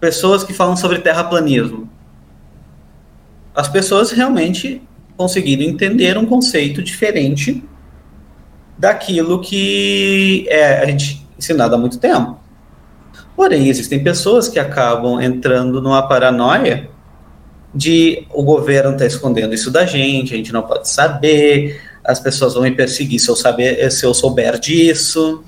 [0.00, 1.86] Pessoas que falam sobre terraplanismo.
[3.54, 4.80] As pessoas realmente
[5.18, 7.62] conseguiram entender um conceito diferente
[8.76, 12.38] daquilo que é, a gente ensinado há muito tempo.
[13.34, 16.90] Porém, existem pessoas que acabam entrando numa paranoia
[17.74, 22.54] de o governo está escondendo isso da gente, a gente não pode saber, as pessoas
[22.54, 25.42] vão me perseguir se eu, saber, se eu souber disso.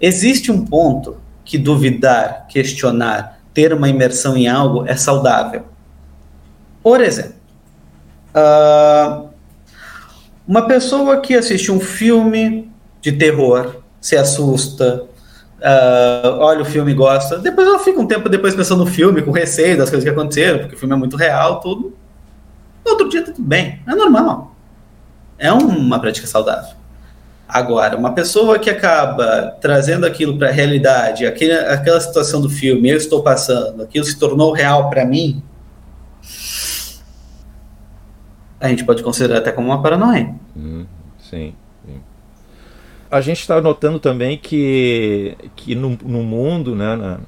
[0.00, 5.64] Existe um ponto que duvidar, questionar, ter uma imersão em algo é saudável.
[6.82, 7.34] Por exemplo,
[8.34, 9.28] uh,
[10.46, 12.70] uma pessoa que assiste um filme
[13.00, 15.04] de terror, se assusta,
[15.58, 17.38] uh, olha o filme e gosta.
[17.38, 20.58] Depois ela fica um tempo depois pensando no filme, com receio das coisas que aconteceram,
[20.60, 21.94] porque o filme é muito real, tudo.
[22.84, 24.54] No outro dia tá tudo bem, é normal.
[25.38, 26.74] É uma prática saudável.
[27.48, 32.88] Agora, uma pessoa que acaba trazendo aquilo para a realidade, aquele, aquela situação do filme,
[32.88, 35.42] eu estou passando, aquilo se tornou real para mim,
[38.60, 40.34] a gente pode considerar até como uma paranoia.
[40.56, 40.86] Hum,
[41.18, 42.00] sim, sim.
[43.10, 47.20] A gente está notando também que, que no, no mundo, né, na,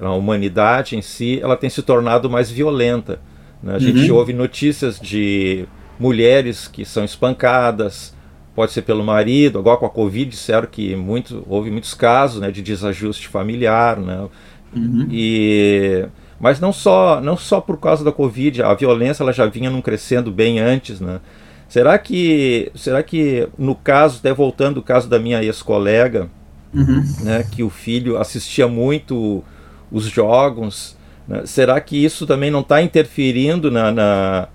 [0.00, 3.20] na, humanidade em si, ela tem se tornado mais violenta.
[3.62, 3.74] Né?
[3.74, 4.18] A gente uhum.
[4.18, 5.66] ouve notícias de
[5.98, 8.14] mulheres que são espancadas,
[8.54, 12.50] pode ser pelo marido, agora com a Covid disseram que muito, houve muitos casos né,
[12.50, 14.28] de desajuste familiar, né?
[14.74, 15.08] Uhum.
[15.10, 16.06] E,
[16.40, 19.82] mas não só, não só por causa da Covid, a violência ela já vinha num
[19.82, 21.20] crescendo bem antes, né?
[21.68, 26.28] Será que, será que no caso, até voltando o caso da minha ex-colega,
[26.74, 27.04] uhum.
[27.20, 29.44] né, que o filho assistia muito
[29.92, 30.96] os jogos,
[31.28, 34.48] né, será que isso também não está interferindo na, na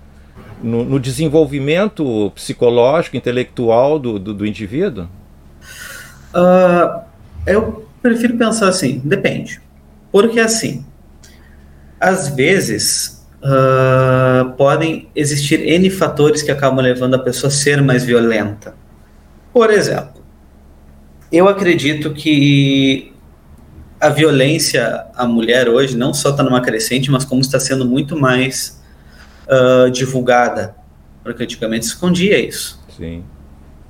[0.62, 5.08] no, no desenvolvimento psicológico, intelectual do, do, do indivíduo?
[6.34, 7.00] Uh,
[7.46, 9.60] eu prefiro pensar assim, depende.
[10.12, 10.84] Porque assim,
[12.00, 18.04] às vezes uh, podem existir N fatores que acabam levando a pessoa a ser mais
[18.04, 18.74] violenta.
[19.52, 20.22] Por exemplo,
[21.32, 23.12] eu acredito que
[24.00, 28.16] a violência à mulher hoje não só está numa crescente, mas como está sendo muito
[28.16, 28.82] mais
[29.46, 30.74] uh, divulgada,
[31.24, 32.82] porque antigamente escondia isso.
[32.96, 33.24] Sim.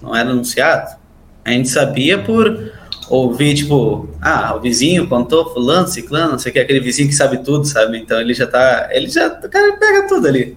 [0.00, 0.96] Não era anunciado.
[1.44, 2.72] A gente sabia por
[3.08, 7.14] ouvir, tipo, ah, o vizinho contou fulano, ciclano, não sei o que, aquele vizinho que
[7.14, 7.98] sabe tudo, sabe?
[7.98, 10.56] Então ele já tá, ele já, o cara pega tudo ali.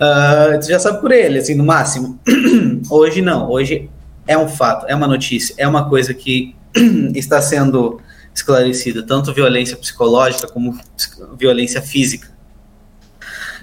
[0.00, 2.18] Uh, tu já sabe por ele, assim, no máximo.
[2.90, 3.90] hoje não, hoje
[4.26, 6.54] é um fato, é uma notícia, é uma coisa que
[7.14, 8.00] está sendo
[8.34, 10.78] esclarecida, tanto violência psicológica como
[11.36, 12.28] violência física.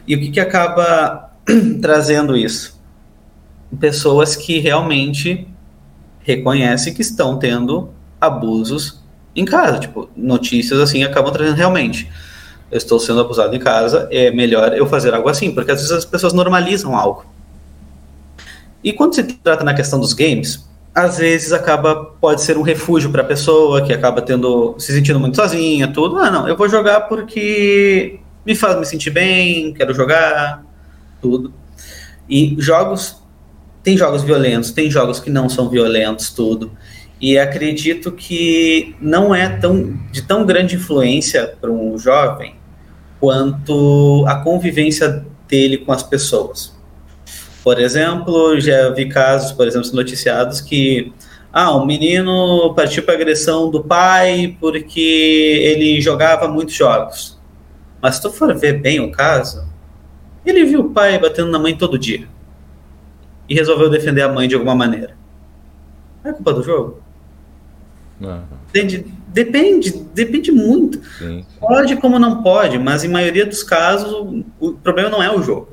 [0.07, 1.31] E o que, que acaba
[1.81, 2.79] trazendo isso?
[3.79, 5.47] Pessoas que realmente
[6.27, 9.01] reconhecem que estão tendo abusos
[9.33, 9.79] em casa.
[9.79, 12.11] Tipo, notícias assim acabam trazendo realmente.
[12.69, 15.91] Eu estou sendo abusado em casa, é melhor eu fazer algo assim, porque às vezes
[15.95, 17.25] as pessoas normalizam algo.
[18.83, 23.09] E quando se trata na questão dos games, às vezes acaba pode ser um refúgio
[23.09, 26.17] para a pessoa que acaba tendo se sentindo muito sozinha, tudo.
[26.17, 30.65] Ah, não, eu vou jogar porque me faz me sentir bem, quero jogar,
[31.21, 31.53] tudo.
[32.29, 33.21] E jogos,
[33.87, 36.73] tem jogos violentos, tem jogos que não são violentos, tudo.
[37.21, 42.55] E acredito que não é tão, de tão grande influência para um jovem
[43.17, 46.75] quanto a convivência dele com as pessoas.
[47.63, 51.13] Por exemplo, já vi casos, por exemplo, noticiados que
[51.53, 57.39] ah, um menino partiu para agressão do pai porque ele jogava muitos jogos.
[58.01, 59.65] Mas se tu for ver bem o caso,
[60.45, 62.27] ele viu o pai batendo na mãe todo dia.
[63.47, 65.15] E resolveu defender a mãe de alguma maneira.
[66.23, 67.01] É culpa do jogo?
[68.19, 68.43] Não.
[68.71, 70.97] Depende, depende, depende muito.
[71.17, 71.45] Sim, sim.
[71.59, 75.69] Pode como não pode, mas em maioria dos casos o problema não é o jogo.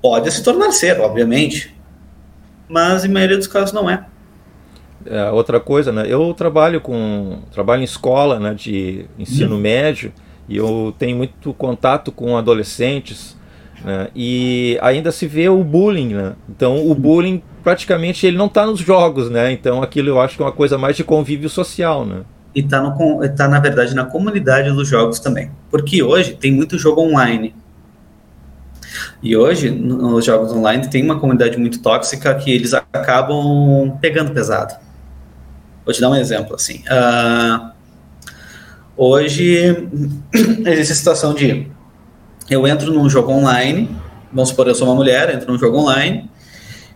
[0.00, 1.74] Pode se tornar ser, obviamente,
[2.68, 4.06] mas em maioria dos casos não é.
[5.06, 6.04] é outra coisa, né?
[6.06, 9.60] Eu trabalho com trabalho em escola, né, de ensino hum.
[9.60, 10.12] médio
[10.48, 13.36] e eu tenho muito contato com adolescentes
[13.84, 16.32] né, e ainda se vê o bullying, né?
[16.48, 19.52] Então o bullying praticamente ele não está nos jogos, né?
[19.52, 22.22] Então aquilo eu acho que é uma coisa mais de convívio social, né?
[22.54, 22.80] E está
[23.36, 27.54] tá, na verdade na comunidade dos jogos também, porque hoje tem muito jogo online.
[29.22, 34.74] E hoje, nos jogos online, tem uma comunidade muito tóxica que eles acabam pegando pesado.
[35.84, 36.80] Vou te dar um exemplo, assim.
[36.80, 37.74] Uh,
[38.96, 39.88] Hoje
[40.66, 41.66] existe a situação de
[42.48, 43.96] eu entro num jogo online,
[44.32, 46.30] vamos supor, eu sou uma mulher, entro num jogo online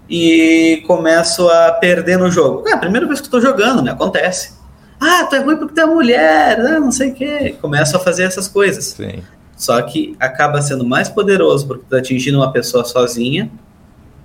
[0.09, 2.69] e começo a perder no jogo.
[2.69, 3.93] É a primeira vez que estou jogando, né?
[3.93, 4.57] Acontece.
[5.01, 7.57] Ah, tu é ruim porque tu é mulher, ah, não sei o quê.
[7.61, 8.87] Começo a fazer essas coisas.
[8.87, 9.23] Sim.
[9.57, 13.51] Só que acaba sendo mais poderoso porque tá atingindo uma pessoa sozinha,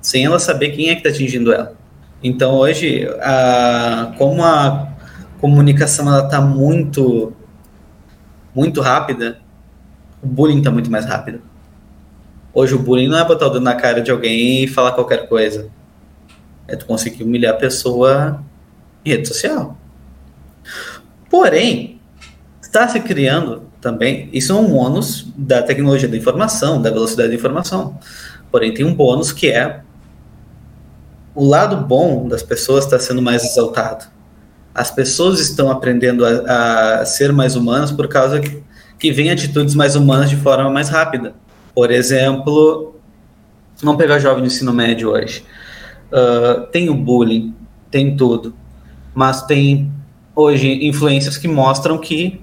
[0.02, 1.74] sem ela saber quem é que tá atingindo ela.
[2.24, 4.90] Então hoje, a, como a
[5.40, 7.34] comunicação ela tá muito
[8.56, 9.40] muito rápida,
[10.24, 11.42] o bullying está muito mais rápido.
[12.54, 15.28] Hoje o bullying não é botar o dedo na cara de alguém e falar qualquer
[15.28, 15.70] coisa.
[16.68, 18.42] É tu conseguir humilhar a pessoa
[19.04, 19.78] em rede social.
[21.30, 22.00] Porém,
[22.62, 27.36] está se criando também, isso é um ônus da tecnologia da informação, da velocidade da
[27.36, 28.00] informação.
[28.50, 29.82] Porém, tem um bônus que é
[31.36, 34.06] o lado bom das pessoas está sendo mais exaltado.
[34.74, 38.64] As pessoas estão aprendendo a, a ser mais humanas por causa que,
[39.04, 41.34] que vem atitudes mais humanas de forma mais rápida.
[41.76, 42.96] Por exemplo,
[43.82, 45.44] vamos pegar jovem no ensino médio hoje.
[46.10, 47.54] Uh, tem o bullying,
[47.92, 48.56] tem tudo,
[49.14, 49.92] mas tem
[50.34, 52.42] hoje influências que mostram que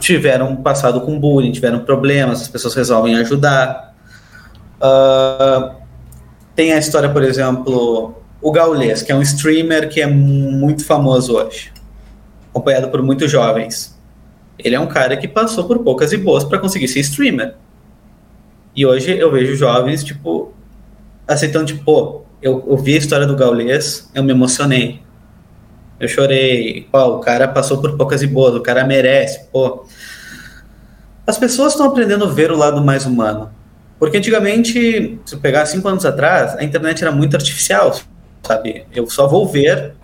[0.00, 3.94] tiveram passado com bullying, tiveram problemas, as pessoas resolvem ajudar.
[4.80, 5.72] Uh,
[6.56, 11.36] tem a história, por exemplo, o Gaules, que é um streamer que é muito famoso
[11.36, 11.72] hoje,
[12.50, 13.93] acompanhado por muitos jovens.
[14.58, 17.54] Ele é um cara que passou por poucas e boas para conseguir ser streamer.
[18.74, 20.52] E hoje eu vejo jovens, tipo,
[21.26, 25.00] aceitando, tipo, pô, eu, eu vi a história do Gaules, eu me emocionei.
[25.98, 26.86] Eu chorei.
[26.90, 29.84] Pô, o cara passou por poucas e boas, o cara merece, pô.
[31.26, 33.50] As pessoas estão aprendendo a ver o lado mais humano.
[33.98, 37.94] Porque antigamente, se eu pegar cinco anos atrás, a internet era muito artificial
[38.46, 38.86] sabe?
[38.92, 39.94] Eu só vou ver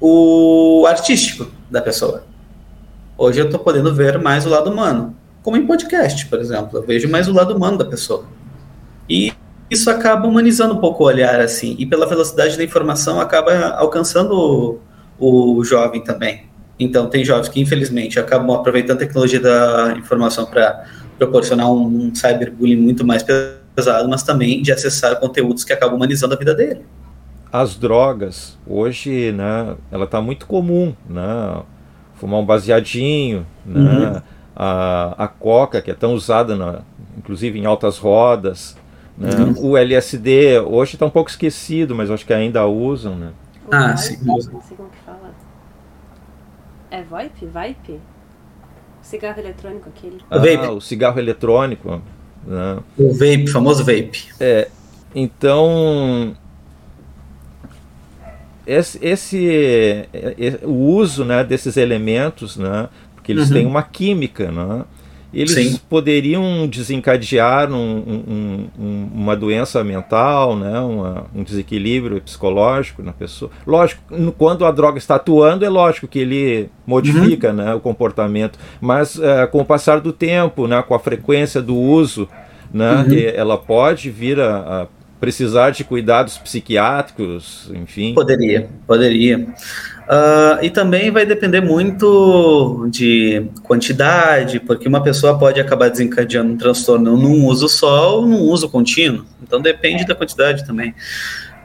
[0.00, 2.24] o artístico da pessoa.
[3.18, 6.78] Hoje eu estou podendo ver mais o lado humano, como em podcast, por exemplo.
[6.78, 8.26] Eu vejo mais o lado humano da pessoa.
[9.08, 9.32] E
[9.70, 11.74] isso acaba humanizando um pouco o olhar, assim.
[11.78, 14.78] E pela velocidade da informação, acaba alcançando
[15.18, 16.44] o, o jovem também.
[16.78, 20.84] Então, tem jovens que, infelizmente, acabam aproveitando a tecnologia da informação para
[21.16, 23.24] proporcionar um, um cyberbullying muito mais
[23.74, 26.84] pesado, mas também de acessar conteúdos que acabam humanizando a vida dele
[27.52, 31.62] as drogas hoje, né, ela está muito comum, né,
[32.16, 34.22] fumar um baseadinho, né, uhum.
[34.54, 36.80] a, a coca que é tão usada, na,
[37.16, 38.76] inclusive em altas rodas,
[39.16, 39.70] né, uhum.
[39.70, 43.30] o LSD hoje está um pouco esquecido, mas acho que ainda usam, né.
[43.70, 44.18] Ah, sim.
[44.22, 45.34] Não sei como que fala.
[46.90, 47.46] É VoIP?
[47.46, 48.00] VoIP?
[49.02, 50.20] Cigarro eletrônico aquele.
[50.30, 50.68] Ah, vape.
[50.68, 52.00] o cigarro eletrônico.
[52.46, 52.78] Né?
[52.96, 54.28] O vape, famoso vape.
[54.38, 54.68] É,
[55.14, 56.36] então
[58.66, 60.18] esse, esse,
[60.62, 63.54] o uso né, desses elementos, né, porque eles uhum.
[63.54, 64.84] têm uma química, né,
[65.32, 65.80] eles Sim.
[65.88, 73.50] poderiam desencadear um, um, um, uma doença mental, né, uma, um desequilíbrio psicológico na pessoa.
[73.66, 74.02] Lógico,
[74.38, 77.54] quando a droga está atuando, é lógico que ele modifica uhum.
[77.54, 81.76] né, o comportamento, mas uh, com o passar do tempo, né, com a frequência do
[81.76, 82.28] uso,
[82.72, 83.32] né, uhum.
[83.34, 84.86] ela pode vir a, a
[85.18, 88.14] precisar de cuidados psiquiátricos, enfim?
[88.14, 89.38] Poderia, poderia.
[89.38, 96.56] Uh, e também vai depender muito de quantidade, porque uma pessoa pode acabar desencadeando um
[96.56, 99.24] transtorno num uso só ou num uso contínuo.
[99.42, 100.94] Então depende da quantidade também.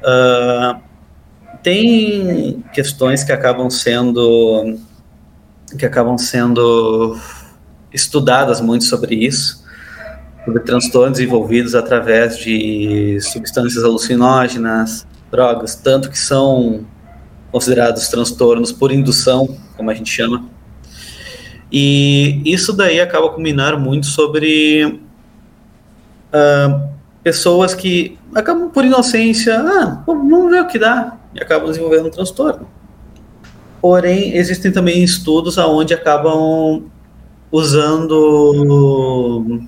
[0.02, 0.82] Uh,
[1.62, 4.78] tem questões que acabam sendo
[5.78, 7.18] que acabam sendo
[7.94, 9.61] estudadas muito sobre isso
[10.46, 16.86] sobre transtornos envolvidos através de substâncias alucinógenas, drogas, tanto que são
[17.52, 20.46] considerados transtornos por indução, como a gente chama.
[21.72, 25.00] E isso daí acaba culminar muito sobre
[26.34, 26.90] uh,
[27.24, 32.12] pessoas que acabam por inocência, ah, vamos ver o que dá, e acabam desenvolvendo um
[32.12, 32.68] transtorno.
[33.82, 36.84] Porém, existem também estudos aonde acabam
[37.52, 39.62] usando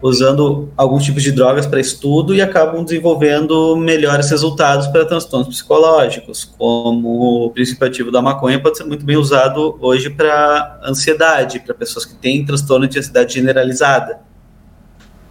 [0.00, 6.44] usando alguns tipos de drogas para estudo e acabam desenvolvendo melhores resultados para transtornos psicológicos,
[6.44, 11.74] como o princípio ativo da maconha pode ser muito bem usado hoje para ansiedade, para
[11.74, 14.20] pessoas que têm transtorno de ansiedade generalizada.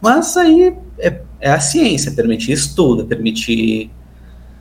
[0.01, 3.89] Mas aí é, é a ciência, permitir estudo, permitir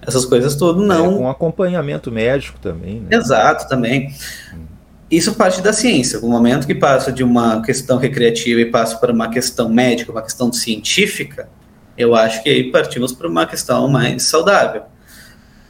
[0.01, 1.07] essas coisas tudo, não.
[1.07, 3.01] É, com acompanhamento médico também.
[3.01, 3.09] Né?
[3.17, 4.15] Exato, também.
[4.55, 4.76] Hum
[5.11, 6.21] isso parte da ciência.
[6.21, 10.23] No momento que passa de uma questão recreativa e passa para uma questão médica, uma
[10.23, 11.49] questão científica,
[11.97, 14.83] eu acho que aí partimos para uma questão mais saudável.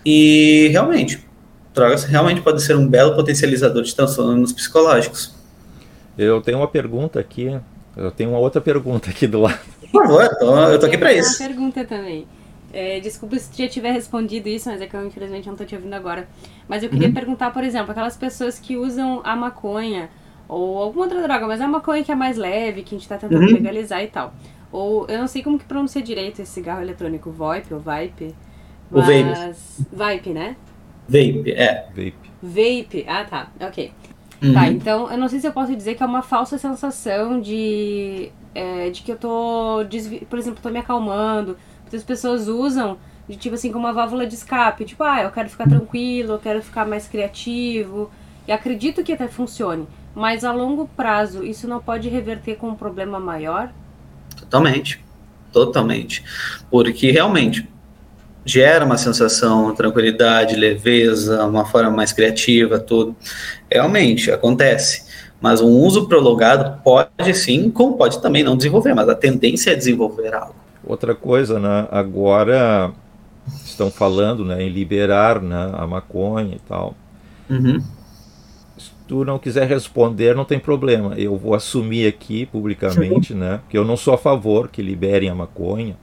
[0.04, 1.26] E realmente,
[1.74, 5.34] drogas realmente podem ser um belo potencializador de transtornos psicológicos.
[6.16, 7.58] Eu tenho uma pergunta aqui.
[7.96, 9.58] Eu tenho uma outra pergunta aqui do lado.
[9.92, 11.42] Por favor, eu tô, eu tô aqui para isso.
[11.42, 12.26] Uma pergunta também.
[12.76, 15.74] É, desculpa se já tiver respondido isso, mas é que eu infelizmente não estou te
[15.74, 16.28] ouvindo agora.
[16.68, 17.14] Mas eu queria uhum.
[17.14, 20.10] perguntar, por exemplo, aquelas pessoas que usam a maconha
[20.46, 23.04] ou alguma outra droga, mas é a maconha que é mais leve, que a gente
[23.04, 23.54] está tentando uhum.
[23.54, 24.34] legalizar e tal.
[24.70, 28.34] Ou eu não sei como que pronuncia direito esse cigarro eletrônico, VoIP ou Vipe.
[28.92, 29.56] O Vape.
[29.90, 30.54] Vape, né?
[31.08, 31.86] Vape, é.
[31.94, 32.30] Vape.
[32.42, 33.90] Vape, ah tá, ok.
[34.42, 34.52] Uhum.
[34.52, 38.30] Tá, então eu não sei se eu posso dizer que é uma falsa sensação de,
[38.54, 39.78] é, de que eu tô,
[40.28, 41.56] por exemplo, tô me acalmando,
[41.86, 45.48] Muitas pessoas usam de tipo assim como uma válvula de escape, tipo, ah, eu quero
[45.48, 48.10] ficar tranquilo, eu quero ficar mais criativo.
[48.46, 52.74] E acredito que até funcione, mas a longo prazo isso não pode reverter com um
[52.74, 53.72] problema maior?
[54.36, 55.04] Totalmente.
[55.52, 56.24] Totalmente.
[56.70, 57.68] Porque realmente
[58.44, 63.16] gera uma sensação de tranquilidade, leveza, uma forma mais criativa, tudo.
[63.70, 65.06] Realmente, acontece.
[65.40, 69.74] Mas um uso prolongado pode sim, como pode também não desenvolver, mas a tendência é
[69.74, 70.65] desenvolver algo.
[70.86, 71.88] Outra coisa, né?
[71.90, 72.92] Agora
[73.64, 76.94] estão falando né, em liberar né, a maconha e tal.
[77.50, 77.80] Uhum.
[78.78, 81.14] Se tu não quiser responder, não tem problema.
[81.16, 83.60] Eu vou assumir aqui publicamente, né?
[83.68, 85.96] Que eu não sou a favor que liberem a maconha.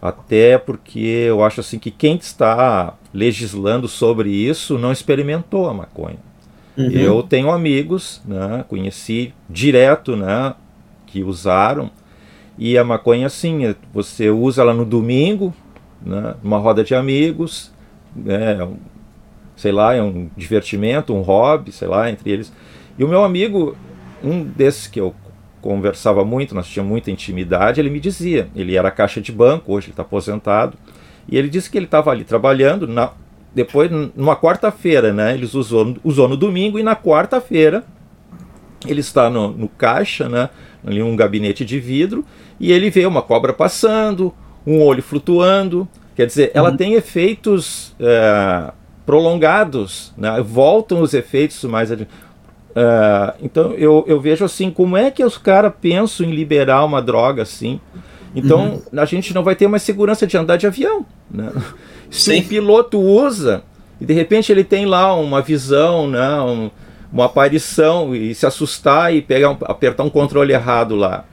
[0.00, 6.18] Até porque eu acho assim que quem está legislando sobre isso não experimentou a maconha.
[6.76, 6.90] Uhum.
[6.90, 10.54] Eu tenho amigos, né, conheci direto, né,
[11.06, 11.90] que usaram.
[12.58, 15.54] E a maconha, assim, você usa ela no domingo,
[16.04, 17.72] né, numa roda de amigos,
[18.14, 18.68] né,
[19.54, 22.52] sei lá, é um divertimento, um hobby, sei lá, entre eles.
[22.98, 23.76] E o meu amigo,
[24.22, 25.14] um desses que eu
[25.60, 29.86] conversava muito, nós tínhamos muita intimidade, ele me dizia, ele era caixa de banco, hoje
[29.86, 30.76] ele está aposentado,
[31.28, 33.12] e ele disse que ele estava ali trabalhando, na,
[33.54, 37.84] depois, numa quarta-feira, né, eles usou, usou no domingo, e na quarta-feira
[38.86, 40.50] ele está no, no caixa, né,
[40.86, 42.24] ali um gabinete de vidro,
[42.60, 44.32] e ele vê uma cobra passando,
[44.66, 46.76] um olho flutuando, quer dizer, ela uhum.
[46.76, 48.72] tem efeitos é,
[49.06, 51.90] prolongados, né, voltam os efeitos mais
[52.78, 57.02] Uh, então eu, eu vejo assim, como é que os caras pensam em liberar uma
[57.02, 57.80] droga assim?
[58.36, 59.00] Então uhum.
[59.00, 61.04] a gente não vai ter mais segurança de andar de avião.
[61.28, 61.50] Né?
[62.08, 62.40] Se Sim.
[62.40, 63.64] um piloto usa
[64.00, 66.70] e de repente ele tem lá uma visão, né, um,
[67.12, 71.24] uma aparição e se assustar e pegar um, apertar um controle errado lá.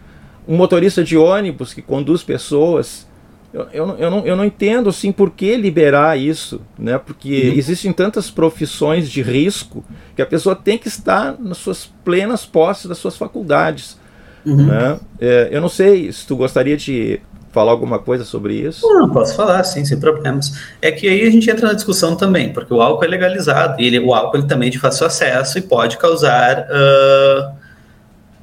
[0.47, 3.07] Um motorista de ônibus que conduz pessoas
[3.55, 6.97] eu, eu, eu, não, eu não entendo assim por que liberar isso, né?
[6.97, 7.57] Porque uhum.
[7.57, 9.81] existem tantas profissões de risco
[10.13, 13.97] que a pessoa tem que estar nas suas plenas posses das suas faculdades.
[14.45, 14.65] Uhum.
[14.65, 14.99] Né?
[15.21, 17.21] É, eu não sei se tu gostaria de
[17.55, 18.85] falar alguma coisa sobre isso?
[18.85, 20.51] Não, posso falar, sim, sem problemas.
[20.81, 23.87] É que aí a gente entra na discussão também, porque o álcool é legalizado, e
[23.87, 26.67] ele, o álcool ele também é de fácil acesso e pode causar.
[26.69, 27.55] Uh,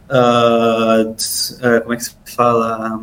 [0.09, 3.03] uh, como é que se fala?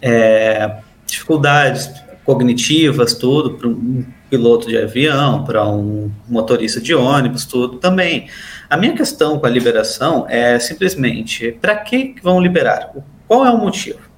[0.00, 1.90] É, dificuldades
[2.24, 8.28] cognitivas, tudo, para um piloto de avião, para um motorista de ônibus, tudo também.
[8.70, 12.92] A minha questão com a liberação é simplesmente, para que vão liberar?
[13.26, 14.09] Qual é o motivo?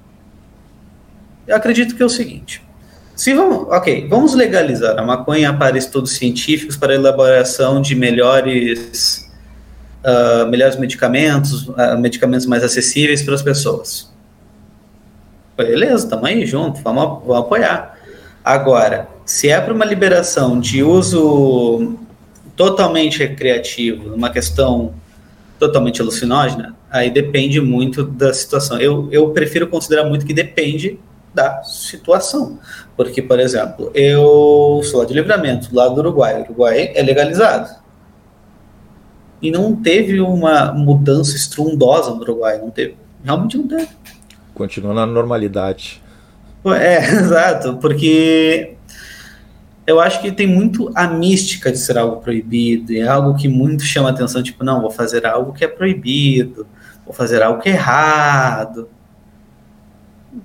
[1.47, 2.61] Eu acredito que é o seguinte,
[3.15, 9.29] se vamos, ok, vamos legalizar a maconha para estudos científicos, para elaboração de melhores,
[10.03, 14.11] uh, melhores medicamentos, uh, medicamentos mais acessíveis para as pessoas.
[15.55, 17.99] Beleza, estamos aí junto, vamos, vamos apoiar.
[18.43, 21.95] Agora, se é para uma liberação de uso
[22.55, 24.93] totalmente recreativo, uma questão
[25.59, 28.79] totalmente alucinógena, aí depende muito da situação.
[28.79, 30.99] Eu, eu prefiro considerar muito que depende
[31.33, 32.59] da situação.
[32.95, 36.41] Porque, por exemplo, eu sou lá de livramento, lá do Uruguai.
[36.41, 37.81] O Uruguai é legalizado.
[39.41, 42.95] E não teve uma mudança estrondosa no Uruguai, não teve.
[43.23, 43.89] Realmente não teve.
[44.53, 46.01] Continua na normalidade.
[46.65, 48.75] É, exato, porque
[49.85, 53.83] eu acho que tem muito a mística de ser algo proibido, é algo que muito
[53.83, 56.65] chama atenção, tipo, não, vou fazer algo que é proibido,
[57.05, 58.87] vou fazer algo que é errado.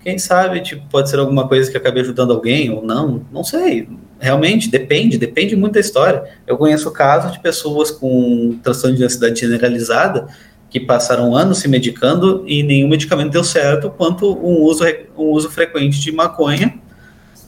[0.02, 3.88] Quem sabe, tipo, pode ser alguma coisa que acabe ajudando alguém ou não, não sei.
[4.20, 6.24] Realmente, depende, depende muito da história.
[6.46, 10.28] Eu conheço casos de pessoas com transtorno de ansiedade generalizada
[10.70, 14.84] que passaram anos se medicando e nenhum medicamento deu certo, quanto um uso,
[15.16, 16.78] um uso frequente de maconha,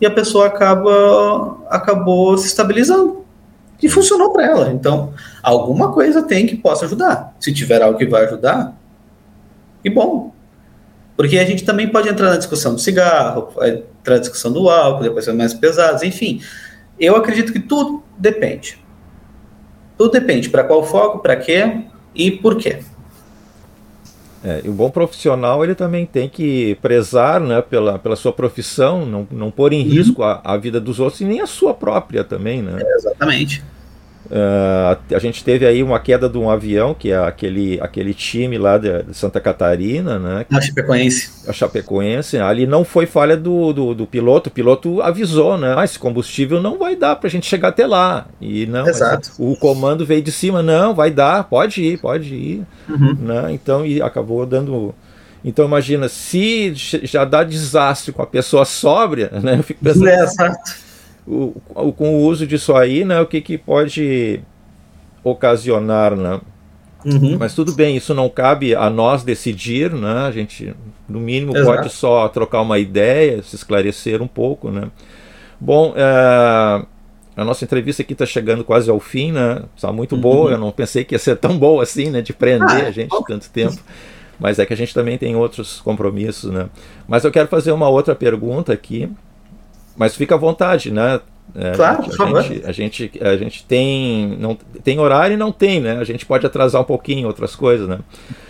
[0.00, 3.20] e a pessoa acaba acabou se estabilizando.
[3.82, 4.72] E funcionou para ela.
[4.72, 7.34] Então, alguma coisa tem que possa ajudar.
[7.40, 8.76] Se tiver algo que vai ajudar,
[9.82, 10.34] que bom.
[11.20, 15.02] Porque a gente também pode entrar na discussão do cigarro, entrar na discussão do álcool,
[15.02, 16.40] depois ser mais pesados, enfim.
[16.98, 18.78] Eu acredito que tudo depende.
[19.98, 20.48] Tudo depende.
[20.48, 21.82] Para qual foco, para quê
[22.14, 22.78] e por quê.
[24.42, 29.04] É, e o bom profissional ele também tem que prezar né, pela, pela sua profissão,
[29.04, 29.90] não, não pôr em uhum.
[29.90, 32.62] risco a, a vida dos outros e nem a sua própria também.
[32.62, 32.80] Né?
[32.82, 33.62] É, exatamente.
[34.30, 38.56] Uh, a gente teve aí uma queda de um avião, que é aquele, aquele time
[38.56, 40.46] lá de, de Santa Catarina, né?
[40.48, 41.30] A Chapecoense.
[41.48, 42.38] A Chapecoense.
[42.38, 45.74] Ali não foi falha do, do, do, piloto, o piloto avisou, né?
[45.76, 48.28] Ah, esse combustível não vai dar para a gente chegar até lá.
[48.40, 49.32] E não, Exato.
[49.36, 52.62] o comando veio de cima, não, vai dar, pode ir, pode ir.
[52.88, 53.16] Uhum.
[53.20, 53.52] Né?
[53.52, 54.94] Então, e acabou dando.
[55.44, 59.56] Então imagina, se já dá desastre com a pessoa sóbria, né?
[59.58, 60.06] Eu fico pensando.
[60.08, 60.89] É, exato
[61.26, 64.40] o, o, com o uso disso aí, né, o que, que pode
[65.22, 66.40] ocasionar, né?
[67.04, 67.36] Uhum.
[67.38, 70.26] Mas tudo bem, isso não cabe a nós decidir, né?
[70.26, 70.74] A gente,
[71.08, 71.76] no mínimo, Exato.
[71.76, 74.90] pode só trocar uma ideia, se esclarecer um pouco, né?
[75.58, 76.84] Bom, é,
[77.36, 79.62] a nossa entrevista aqui está chegando quase ao fim, né?
[79.74, 80.20] Está muito uhum.
[80.20, 80.50] boa.
[80.52, 82.20] Eu não pensei que ia ser tão boa assim, né?
[82.20, 83.78] De prender ah, a gente tanto tempo.
[84.38, 86.68] Mas é que a gente também tem outros compromissos, né?
[87.06, 89.10] Mas eu quero fazer uma outra pergunta aqui.
[89.96, 91.20] Mas fica à vontade, né?
[91.54, 92.42] É, claro, por favor.
[92.42, 95.98] Gente, a, gente, a gente tem, não, tem horário e não tem, né?
[95.98, 97.98] A gente pode atrasar um pouquinho outras coisas, né?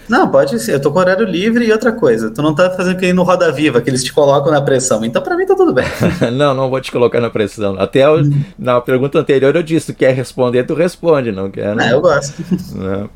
[0.09, 0.75] Não, pode ser.
[0.75, 2.31] Eu tô com horário livre e outra coisa.
[2.31, 5.05] Tu não tá fazendo que ir no Roda Viva, que eles te colocam na pressão.
[5.05, 5.85] Então, para mim, tá tudo bem.
[6.33, 7.77] não, não vou te colocar na pressão.
[7.79, 8.23] Até eu,
[8.59, 11.75] na pergunta anterior eu disse: tu quer responder, tu responde, não quer?
[11.75, 12.41] Não, é, eu gosto.
[12.75, 13.09] Né?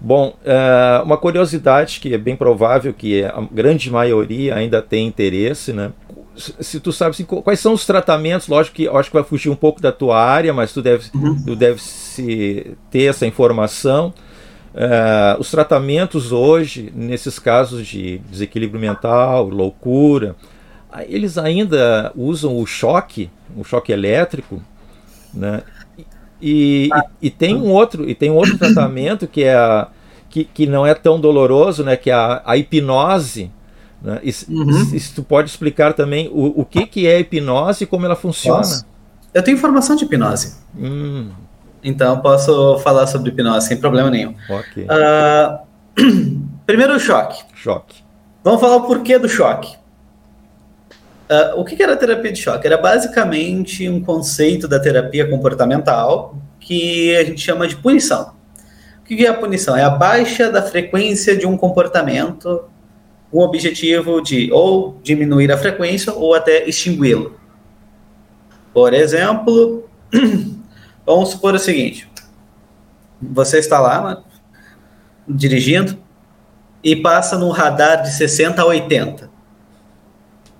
[0.00, 5.72] Bom, é, uma curiosidade que é bem provável que a grande maioria ainda tem interesse,
[5.72, 5.92] né?
[6.36, 9.56] Se tu sabes assim, quais são os tratamentos, lógico que acho que vai fugir um
[9.56, 11.42] pouco da tua área, mas tu deve, uhum.
[11.44, 14.12] tu deve se ter essa informação.
[14.74, 20.34] Uh, os tratamentos hoje, nesses casos de desequilíbrio mental, loucura,
[21.06, 24.62] eles ainda usam o choque, o choque elétrico,
[25.32, 25.62] né?
[26.40, 29.88] E, e, e tem um outro e tem um outro tratamento que é a,
[30.28, 31.96] que, que não é tão doloroso, né?
[31.96, 33.50] Que é a, a hipnose
[34.02, 34.20] né?
[34.22, 34.84] E, uhum.
[34.98, 38.58] se tu pode explicar também o, o que, que é hipnose e como ela funciona?
[38.58, 38.84] Posso.
[39.32, 40.56] Eu tenho informação de hipnose.
[40.76, 41.30] Hum.
[41.82, 44.34] Então posso falar sobre hipnose sem problema nenhum.
[44.48, 44.84] Okay.
[44.84, 47.42] Uh, primeiro o choque.
[47.54, 48.02] Choque.
[48.42, 49.76] Vamos falar o porquê do choque.
[51.30, 52.66] Uh, o que era a terapia de choque?
[52.66, 58.34] Era basicamente um conceito da terapia comportamental que a gente chama de punição.
[59.00, 59.76] O que é a punição?
[59.76, 62.64] É a baixa da frequência de um comportamento
[63.32, 67.38] um objetivo de ou diminuir a frequência ou até extingui-lo.
[68.74, 69.88] Por exemplo,
[71.06, 72.08] vamos supor o seguinte:
[73.20, 74.22] você está lá né,
[75.26, 75.96] dirigindo
[76.84, 79.30] e passa num radar de 60 a 80.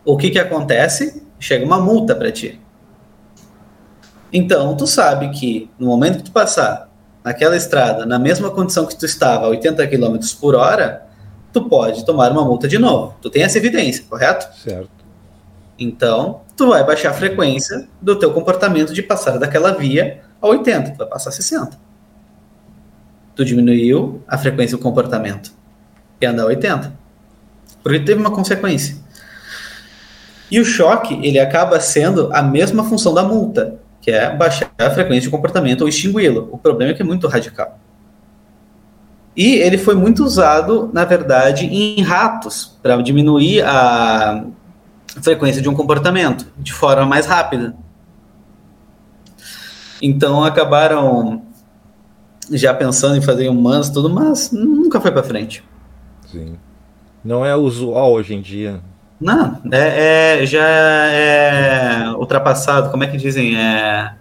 [0.05, 1.23] O que, que acontece?
[1.39, 2.61] Chega uma multa para ti.
[4.33, 6.89] Então, tu sabe que no momento que tu passar
[7.23, 11.07] naquela estrada, na mesma condição que tu estava, a 80 km por hora,
[11.53, 13.15] tu pode tomar uma multa de novo.
[13.21, 14.49] Tu tem essa evidência, correto?
[14.57, 14.91] Certo.
[15.79, 20.93] Então, tu vai baixar a frequência do teu comportamento de passar daquela via a 80,
[20.93, 21.79] tu vai passar a 60.
[23.35, 25.53] Tu diminuiu a frequência do comportamento
[26.21, 26.93] e anda a 80.
[27.83, 28.97] Porque teve uma consequência.
[30.51, 34.91] E o choque, ele acaba sendo a mesma função da multa, que é baixar a
[34.91, 36.49] frequência de comportamento ou extingui-lo.
[36.53, 37.79] O problema é que é muito radical.
[39.37, 44.45] E ele foi muito usado, na verdade, em ratos, para diminuir a
[45.23, 47.75] frequência de um comportamento de forma mais rápida.
[50.03, 51.43] Então acabaram
[52.51, 55.65] já pensando em fazer humanos tudo, mas nunca foi para frente.
[56.31, 56.59] Sim.
[57.25, 58.81] Não é usual hoje em dia.
[59.19, 62.91] Não, é, é, já é ultrapassado.
[62.91, 63.57] Como é que dizem?
[63.57, 64.13] É,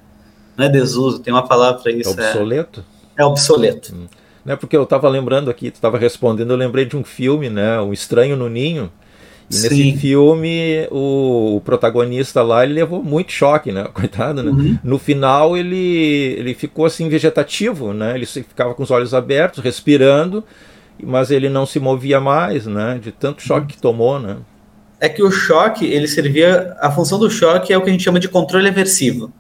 [0.56, 2.18] não é desuso, tem uma palavra para isso.
[2.18, 2.86] É obsoleto?
[3.18, 3.96] É, é obsoleto.
[3.96, 4.56] Hum né?
[4.56, 7.80] Porque eu estava lembrando aqui, tu estava respondendo, eu lembrei de um filme, né?
[7.80, 8.92] Um Estranho no Ninho.
[9.50, 9.70] E Sim.
[9.70, 13.84] nesse filme, o, o, protagonista lá, ele levou muito choque, né?
[13.94, 14.50] Coitado, né?
[14.50, 14.80] Uhum.
[14.84, 18.16] No final, ele, ele ficou assim, vegetativo, né?
[18.16, 20.44] Ele ficava com os olhos abertos, respirando,
[21.04, 22.98] mas ele não se movia mais, né?
[23.02, 23.68] De tanto choque uhum.
[23.68, 24.38] que tomou, né?
[25.02, 26.78] É que o choque, ele servia...
[26.80, 29.34] A função do choque é o que a gente chama de controle aversivo.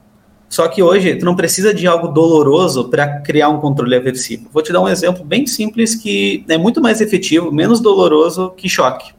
[0.52, 4.50] Só que hoje tu não precisa de algo doloroso para criar um controle aversivo.
[4.52, 8.68] Vou te dar um exemplo bem simples que é muito mais efetivo, menos doloroso que
[8.68, 9.14] choque.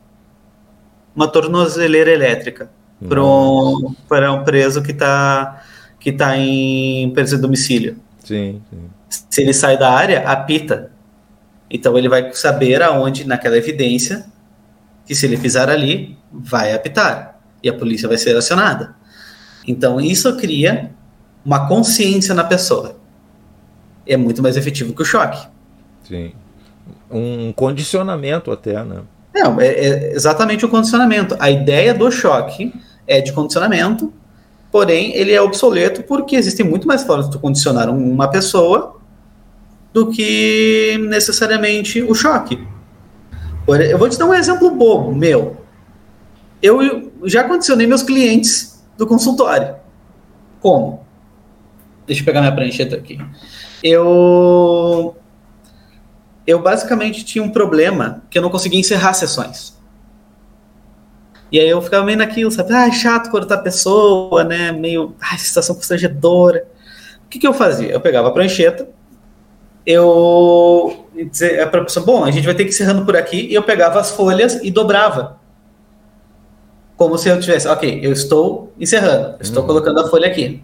[1.17, 2.71] Uma tornozeleira elétrica
[3.09, 5.65] para um, para um preso que está
[5.99, 7.97] que tá em preso de domicílio.
[8.23, 8.91] Sim, sim.
[9.09, 10.91] Se ele sai da área, apita.
[11.71, 14.27] Então ele vai saber aonde naquela evidência
[15.07, 18.95] que se ele pisar ali, vai apitar e a polícia vai ser acionada.
[19.67, 20.91] Então isso cria
[21.45, 22.97] uma consciência na pessoa.
[24.07, 25.47] É muito mais efetivo que o choque.
[26.07, 26.33] Sim.
[27.11, 29.01] Um condicionamento até, né?
[29.35, 31.37] Não, é, é exatamente o condicionamento.
[31.39, 32.73] A ideia do choque
[33.07, 34.13] é de condicionamento,
[34.71, 38.97] porém ele é obsoleto porque existem muito mais formas de condicionar uma pessoa
[39.93, 42.67] do que necessariamente o choque.
[43.67, 45.57] Eu vou te dar um exemplo bobo, meu.
[46.63, 49.77] Eu já condicionei meus clientes do consultório.
[50.61, 51.02] Como?
[52.07, 53.19] Deixa eu pegar minha prancheta aqui.
[53.83, 55.17] Eu.
[56.47, 59.81] Eu basicamente tinha um problema que eu não conseguia encerrar sessões.
[61.53, 62.73] E aí eu ficava meio naquilo, sabe?
[62.73, 64.73] Ah, é chato cortar a pessoa, né?
[64.73, 65.15] Meio.
[65.21, 66.67] Ai, situação constrangedora.
[67.25, 67.91] O que, que eu fazia?
[67.91, 68.89] Eu pegava a prancheta,
[69.87, 71.07] eu
[71.63, 74.11] a pessoa, bom, a gente vai ter que encerrando por aqui, e eu pegava as
[74.11, 75.41] folhas e dobrava
[77.03, 79.67] como se eu tivesse, ok, eu estou encerrando, estou uhum.
[79.67, 80.63] colocando a folha aqui.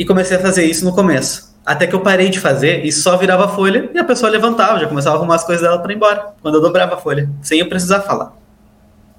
[0.00, 1.54] E comecei a fazer isso no começo.
[1.64, 4.80] Até que eu parei de fazer e só virava a folha e a pessoa levantava,
[4.80, 7.28] já começava a arrumar as coisas dela para ir embora, quando eu dobrava a folha,
[7.42, 8.34] sem eu precisar falar.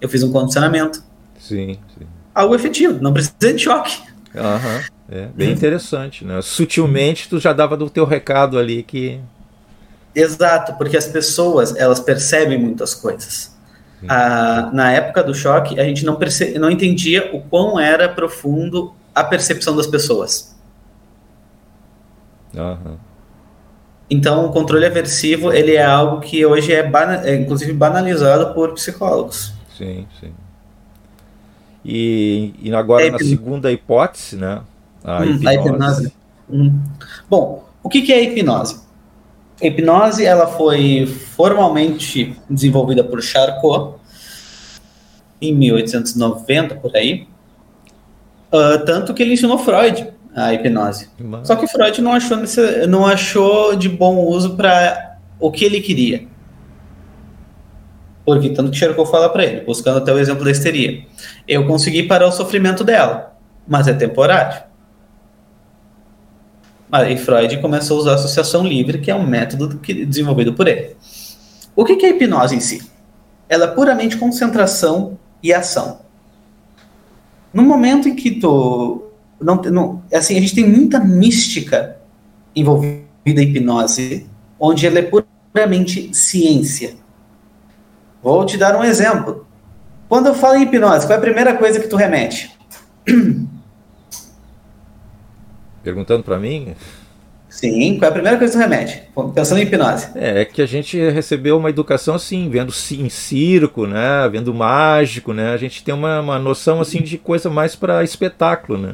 [0.02, 1.04] Eu fiz um condicionamento.
[1.38, 2.08] Sim, sim.
[2.34, 3.96] Algo efetivo, não precisa de choque.
[4.36, 6.42] Aham, é bem interessante, né?
[6.42, 9.20] Sutilmente tu já dava do teu recado ali que...
[10.16, 13.56] Exato, porque as pessoas, elas percebem muitas coisas.
[14.10, 16.58] Ah, na época do choque, a gente não, perce...
[16.58, 20.51] não entendia o quão era profundo a percepção das pessoas.
[22.56, 22.98] Uhum.
[24.10, 27.22] Então, o controle aversivo ele é algo que hoje é, bana...
[27.26, 29.54] é inclusive banalizado por psicólogos.
[29.78, 30.34] Sim, sim.
[31.84, 34.62] E, e agora é na segunda hipótese, né?
[35.04, 35.48] A hum, hipnose.
[35.48, 36.14] A hipnose.
[36.50, 36.80] Hum.
[37.30, 38.82] Bom, o que, que é a hipnose?
[39.62, 43.96] A hipnose ela foi formalmente desenvolvida por Charcot
[45.42, 47.28] em 1890 por aí,
[48.52, 51.10] uh, tanto que ele ensinou Freud a hipnose.
[51.20, 51.48] Mas...
[51.48, 52.38] Só que Freud não achou,
[52.88, 56.28] não achou de bom uso para o que ele queria.
[58.26, 61.06] Porque tanto que Charcot fala para ele, buscando até o exemplo da histeria.
[61.48, 63.36] Eu consegui parar o sofrimento dela,
[63.68, 64.64] mas é temporário.
[66.92, 70.68] Aí Freud começou a usar a associação livre, que é um método que, desenvolvido por
[70.68, 70.96] ele.
[71.76, 72.90] O que, que é a hipnose em si?
[73.50, 76.02] Ela é puramente concentração e ação.
[77.54, 79.11] No momento em que tu
[79.42, 81.98] não, não assim a gente tem muita mística
[82.56, 84.28] envolvida em hipnose,
[84.60, 85.12] onde ela é
[85.54, 86.96] puramente ciência.
[88.22, 89.48] Vou te dar um exemplo.
[90.08, 92.56] Quando eu falo em hipnose, qual é a primeira coisa que tu remete?
[95.84, 96.76] Perguntando para mim?
[97.52, 99.04] Sim, qual é a primeira coisa que tu remete?
[99.36, 100.08] Pensando em hipnose.
[100.16, 104.30] É, é que a gente recebeu uma educação assim, vendo em circo, né?
[104.32, 105.52] Vendo mágico, né?
[105.52, 108.94] A gente tem uma, uma noção assim de coisa mais para espetáculo, né?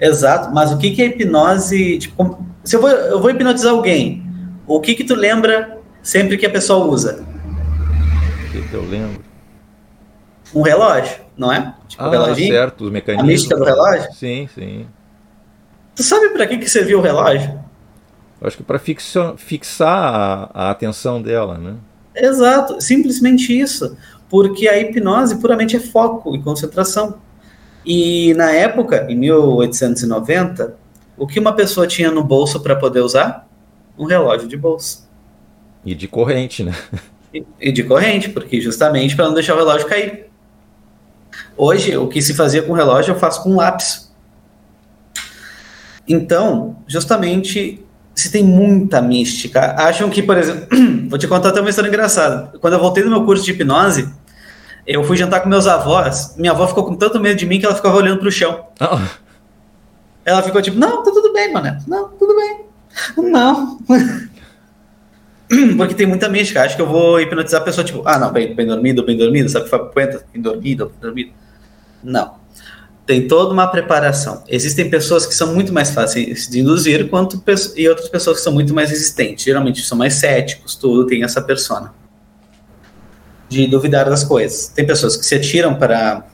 [0.00, 1.98] Exato, mas o que, que é hipnose?
[1.98, 4.24] Tipo, se eu vou, eu vou hipnotizar alguém,
[4.66, 7.22] o que que tu lembra sempre que a pessoa usa?
[8.48, 9.22] O que, que eu lembro?
[10.54, 11.74] Um relógio, não é?
[11.86, 12.54] Tipo, ah, um reloginho.
[12.54, 13.28] certo, os mecanismos.
[13.28, 14.10] A mística do relógio?
[14.14, 14.86] Sim, sim.
[16.00, 17.60] Tu sabe para que, que serviu o relógio?
[18.40, 21.74] Eu acho que para fixar a, a atenção dela, né?
[22.16, 23.98] Exato, simplesmente isso.
[24.30, 27.18] Porque a hipnose puramente é foco e concentração.
[27.84, 30.74] E na época, em 1890,
[31.18, 33.46] o que uma pessoa tinha no bolso para poder usar?
[33.98, 35.06] Um relógio de bolso.
[35.84, 36.74] E de corrente, né?
[37.34, 40.30] E, e de corrente, porque justamente para não deixar o relógio cair.
[41.58, 44.09] Hoje, o que se fazia com o relógio, eu faço com lápis.
[46.12, 47.80] Então, justamente,
[48.12, 49.76] se tem muita mística.
[49.78, 50.66] Acham que, por exemplo,
[51.08, 52.58] vou te contar até uma história engraçada.
[52.60, 54.12] Quando eu voltei do meu curso de hipnose,
[54.84, 56.34] eu fui jantar com meus avós.
[56.36, 58.66] Minha avó ficou com tanto medo de mim que ela ficava olhando pro chão.
[58.80, 58.98] Oh.
[60.24, 61.78] Ela ficou tipo, não, tá tudo bem, mano.
[61.86, 62.64] Não, tudo bem.
[63.30, 63.78] Não.
[65.76, 66.62] Porque tem muita mística.
[66.62, 69.48] Acho que eu vou hipnotizar a pessoa, tipo, ah, não, bem, bem dormido, bem dormido,
[69.48, 69.68] sabe?
[69.68, 71.30] Puenta, bem dormido, bem dormido.
[72.02, 72.39] Não
[73.06, 74.44] tem toda uma preparação.
[74.48, 77.42] Existem pessoas que são muito mais fáceis de induzir, quanto
[77.76, 79.44] e outras pessoas que são muito mais resistentes.
[79.44, 81.92] Geralmente são mais céticos, tudo tem essa persona
[83.48, 84.68] de duvidar das coisas.
[84.68, 86.24] Tem pessoas que se atiram para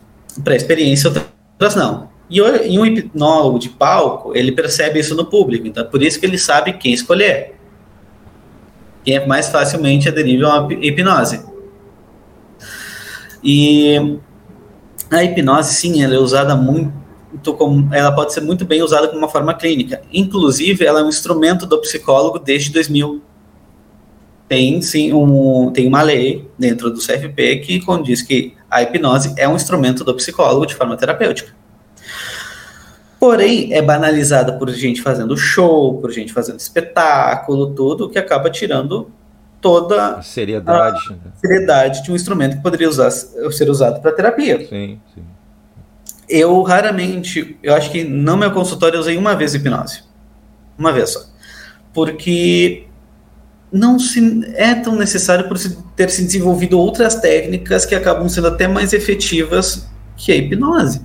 [0.45, 2.11] para a experiência, outras não.
[2.29, 6.27] E, um hipnólogo de palco, ele percebe isso no público, então é por isso que
[6.27, 7.55] ele sabe quem escolher.
[9.05, 11.41] Quem é mais facilmente aderível à hipnose.
[13.43, 14.19] E
[15.11, 16.93] a hipnose, sim, ela é usada muito
[17.57, 20.03] como, ela pode ser muito bem usada como uma forma clínica.
[20.13, 23.23] Inclusive, ela é um instrumento do psicólogo desde 2000.
[24.49, 29.49] Tem sim um, tem uma lei dentro do CFP que condiz que a hipnose é
[29.49, 31.53] um instrumento do psicólogo de forma terapêutica.
[33.19, 39.11] Porém, é banalizada por gente fazendo show, por gente fazendo espetáculo, tudo que acaba tirando
[39.61, 41.19] toda a seriedade, a né?
[41.37, 44.59] seriedade de um instrumento que poderia usar, ser usado para terapia.
[44.67, 45.25] Sim, sim.
[46.29, 50.03] Eu raramente, eu acho que no meu consultório eu usei uma vez hipnose.
[50.77, 51.21] Uma vez só.
[51.93, 52.87] Porque
[53.73, 55.59] não se é tão necessário por
[55.95, 61.01] ter se desenvolvido outras técnicas que acabam sendo até mais efetivas que a hipnose.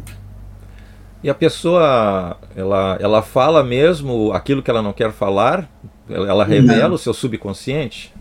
[1.23, 5.69] E a pessoa, ela, ela fala mesmo aquilo que ela não quer falar?
[6.09, 6.95] Ela revela não.
[6.95, 8.11] o seu subconsciente?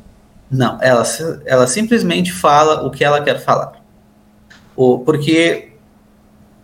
[0.50, 1.04] Não, ela,
[1.46, 3.80] ela simplesmente fala o que ela quer falar.
[4.74, 5.72] O, porque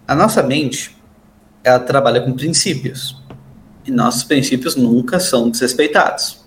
[0.08, 0.96] a nossa mente,
[1.62, 3.22] ela trabalha com princípios.
[3.84, 6.44] E nossos princípios nunca são desrespeitados.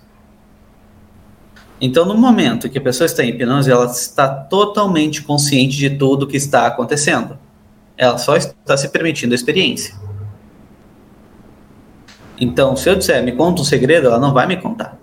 [1.80, 6.26] Então, no momento que a pessoa está em hipnose, ela está totalmente consciente de tudo
[6.26, 7.38] que está acontecendo.
[7.96, 9.94] Ela só está se permitindo a experiência.
[12.38, 14.99] Então, se eu disser, me conta um segredo, ela não vai me contar.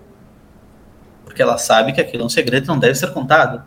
[1.38, 3.62] Porque ela sabe que aquilo é um segredo e não deve ser contado.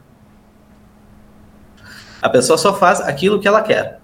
[2.22, 4.02] A pessoa só faz aquilo que ela quer.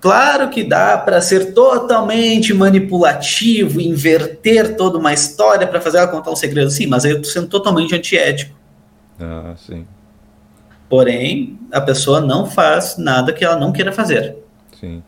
[0.00, 6.30] Claro que dá para ser totalmente manipulativo, inverter toda uma história para fazer ela contar
[6.30, 8.58] um segredo, sim, mas eu estou sendo totalmente antiético.
[9.20, 9.86] Ah, sim.
[10.88, 14.36] Porém, a pessoa não faz nada que ela não queira fazer.
[14.80, 15.02] Sim.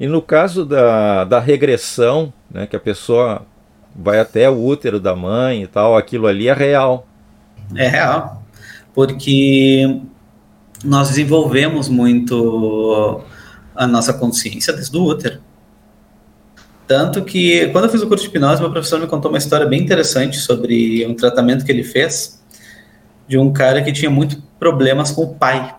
[0.00, 3.46] E no caso da, da regressão, né, que a pessoa
[3.94, 7.06] vai até o útero da mãe e tal, aquilo ali é real.
[7.74, 8.42] É real.
[8.94, 10.00] Porque
[10.84, 13.22] nós desenvolvemos muito
[13.74, 15.40] a nossa consciência desde o útero.
[16.86, 19.66] Tanto que, quando eu fiz o curso de hipnose, meu professor me contou uma história
[19.66, 22.42] bem interessante sobre um tratamento que ele fez
[23.26, 25.74] de um cara que tinha muito problemas com o pai.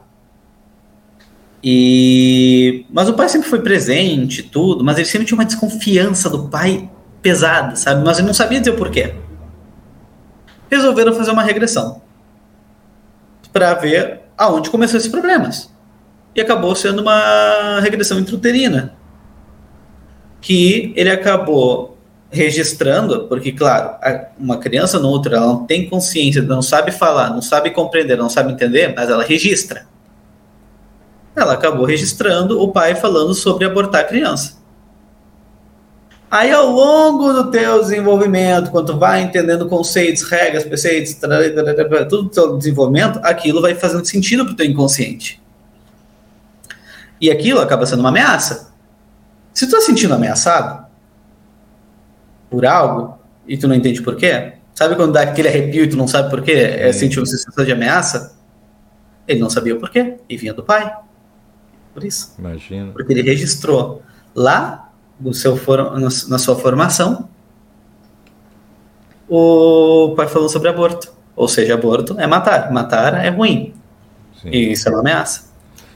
[1.63, 6.47] E mas o pai sempre foi presente, tudo, mas ele sempre tinha uma desconfiança do
[6.47, 6.89] pai
[7.21, 8.03] pesada, sabe?
[8.03, 9.13] Mas ele não sabia dizer o porquê.
[10.76, 12.01] Resolveram fazer uma regressão
[13.53, 15.73] para ver aonde começou esses problemas
[16.36, 18.93] e acabou sendo uma regressão intrauterina.
[20.41, 21.97] Que ele acabou
[22.30, 23.95] registrando, porque, claro,
[24.38, 28.30] uma criança no outro, ela não tem consciência, não sabe falar, não sabe compreender, não
[28.30, 29.88] sabe entender, mas ela registra.
[31.34, 34.57] Ela acabou registrando o pai falando sobre abortar a criança.
[36.36, 41.13] Aí, ao longo do teu desenvolvimento, quando tu vai entendendo conceitos, regras, preceitos,
[42.09, 45.41] tudo o teu desenvolvimento, aquilo vai fazendo sentido para o teu inconsciente.
[47.21, 48.73] E aquilo acaba sendo uma ameaça.
[49.53, 50.86] Se tu está sentindo ameaçado
[52.49, 53.17] por algo
[53.47, 56.29] e tu não entende por quê, sabe quando dá aquele arrepio e tu não sabe
[56.29, 56.51] por quê?
[56.51, 58.38] É sentir uma sensação de ameaça?
[59.25, 60.93] Ele não sabia o porquê e vinha do pai.
[61.93, 62.36] Por isso.
[62.38, 62.91] Imagina.
[62.91, 64.03] Porque ele registrou
[64.36, 64.86] lá
[65.20, 67.30] no seu for, na sua formação
[69.28, 71.11] o pai falou sobre aborto.
[71.36, 72.72] Ou seja, aborto é matar.
[72.72, 73.74] Matar é ruim.
[74.41, 74.49] Sim.
[74.51, 75.53] E isso é uma ameaça.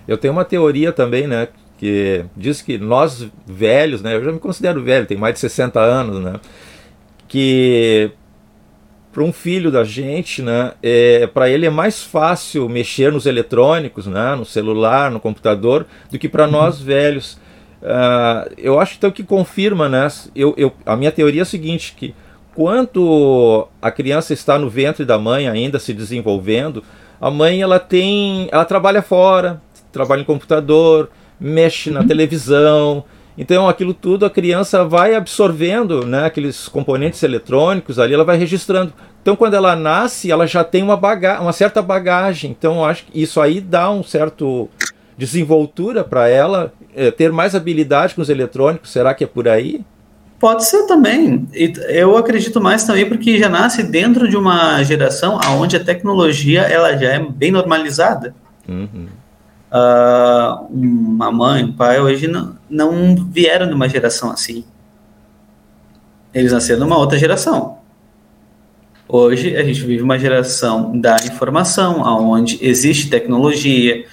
[0.08, 1.48] Eu tenho uma teoria também, né?
[1.78, 4.16] Que diz que nós velhos, né?
[4.16, 6.40] Eu já me considero velho, tenho mais de 60 anos, né?
[7.28, 8.12] Que
[9.14, 10.74] para um filho da gente, né?
[10.84, 14.36] É, para ele é mais fácil mexer nos eletrônicos, né?
[14.36, 17.38] No celular, no computador, do que para nós velhos.
[17.82, 20.08] Uh, eu acho então que confirma, né?
[20.36, 22.14] Eu, eu, a minha teoria é a seguinte, que
[22.54, 26.84] quando a criança está no ventre da mãe ainda se desenvolvendo,
[27.20, 29.62] a mãe ela tem, ela trabalha fora,
[29.92, 31.10] trabalha em computador,
[31.40, 33.04] mexe na televisão.
[33.38, 38.92] Então, aquilo tudo a criança vai absorvendo, né, aqueles componentes eletrônicos ali, ela vai registrando.
[39.22, 42.52] Então, quando ela nasce, ela já tem uma, baga uma certa bagagem.
[42.52, 44.70] Então, eu acho que isso aí dá um certo
[45.20, 48.92] desenvoltura para ela é, ter mais habilidade com os eletrônicos.
[48.92, 49.86] Será que é por aí?
[50.40, 51.48] Pode ser também.
[51.90, 56.96] Eu acredito mais também porque já nasce dentro de uma geração onde a tecnologia ela
[56.98, 58.34] já é bem normalizada.
[58.68, 59.20] Uhum
[59.70, 64.64] uh, uma mãe, um pai, hoje não, não vieram de uma geração assim.
[66.34, 67.78] Eles nasceram numa outra geração.
[69.08, 74.06] Hoje a gente vive uma geração da informação, onde existe tecnologia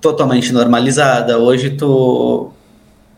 [0.00, 1.38] totalmente normalizada.
[1.38, 2.52] Hoje tu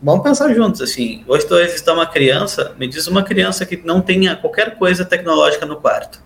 [0.01, 1.23] vamos pensar juntos assim.
[1.27, 5.65] Hoje tu existe uma criança, me diz uma criança que não tenha qualquer coisa tecnológica
[5.65, 6.21] no quarto.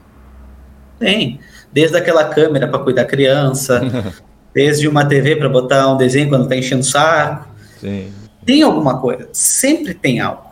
[1.00, 1.40] Tem,
[1.72, 3.82] desde aquela câmera para cuidar da criança,
[4.54, 7.48] desde uma TV para botar um desenho quando está enchendo o saco.
[7.80, 8.12] Sim.
[8.44, 10.48] Tem alguma coisa, sempre tem algo.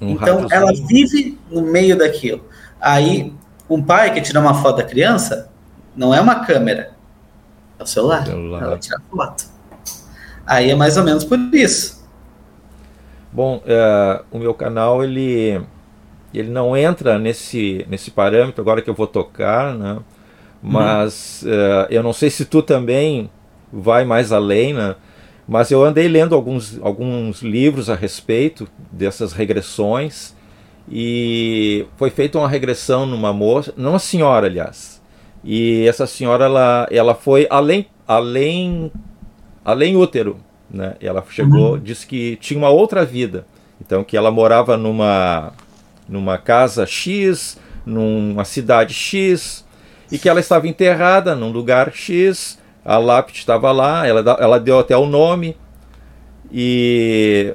[0.00, 2.44] Um então ela vive no meio daquilo.
[2.80, 3.32] Aí
[3.70, 5.48] um pai que tira uma foto da criança
[5.94, 6.95] não é uma câmera,
[7.78, 8.26] é o celular.
[8.26, 8.62] celular.
[8.62, 9.44] Ela tira foto.
[10.46, 12.06] Aí é mais ou menos por isso.
[13.32, 15.60] Bom, uh, o meu canal ele
[16.32, 19.98] ele não entra nesse nesse parâmetro agora que eu vou tocar, né?
[20.62, 21.50] Mas uhum.
[21.50, 23.30] uh, eu não sei se tu também
[23.72, 24.96] vai mais além, né?
[25.46, 30.34] Mas eu andei lendo alguns, alguns livros a respeito dessas regressões
[30.90, 34.95] e foi feita uma regressão numa moça, numa senhora, aliás.
[35.44, 38.90] E essa senhora ela, ela foi além além
[39.64, 40.38] além útero,
[40.70, 40.94] né?
[41.00, 41.78] Ela chegou, uhum.
[41.78, 43.46] disse que tinha uma outra vida.
[43.80, 45.52] Então que ela morava numa
[46.08, 49.64] numa casa X, numa cidade X,
[50.10, 54.78] e que ela estava enterrada num lugar X, a lápide estava lá, ela, ela deu
[54.78, 55.56] até o nome.
[56.52, 57.54] E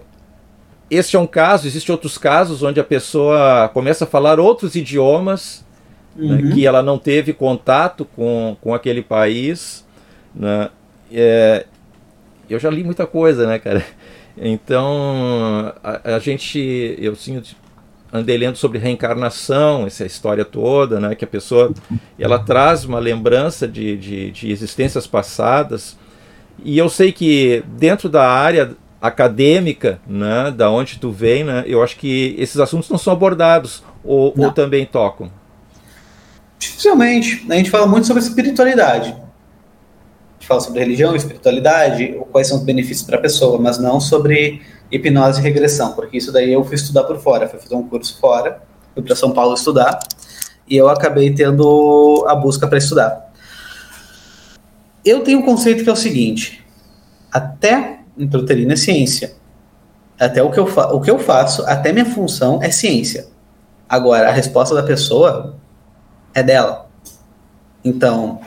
[0.90, 5.66] este é um caso, existem outros casos onde a pessoa começa a falar outros idiomas
[6.18, 6.36] uhum.
[6.36, 9.86] né, que ela não teve contato com, com aquele país.
[10.36, 10.70] Né,
[11.12, 11.66] é,
[12.50, 13.84] eu já li muita coisa, né, cara?
[14.38, 17.56] Então, a, a gente, eu sinto,
[18.12, 21.74] andei lendo sobre reencarnação, essa história toda, né, que a pessoa,
[22.18, 25.98] ela traz uma lembrança de, de, de existências passadas,
[26.64, 31.82] e eu sei que dentro da área acadêmica, né, da onde tu vem, né, eu
[31.82, 35.32] acho que esses assuntos não são abordados ou, ou também tocam.
[36.62, 37.44] Dificilmente.
[37.50, 39.10] A gente fala muito sobre espiritualidade.
[39.10, 44.00] A gente fala sobre religião, espiritualidade, quais são os benefícios para a pessoa, mas não
[44.00, 47.88] sobre hipnose e regressão, porque isso daí eu fui estudar por fora, fui fazer um
[47.88, 48.62] curso fora,
[48.94, 50.00] fui para São Paulo estudar,
[50.68, 53.34] e eu acabei tendo a busca para estudar.
[55.04, 56.64] Eu tenho um conceito que é o seguinte:
[57.32, 59.34] até introterina é ciência.
[60.20, 63.28] Até o que, eu o que eu faço, até minha função é ciência.
[63.90, 65.60] Agora, a resposta da pessoa
[66.34, 66.90] é dela.
[67.84, 68.40] Então,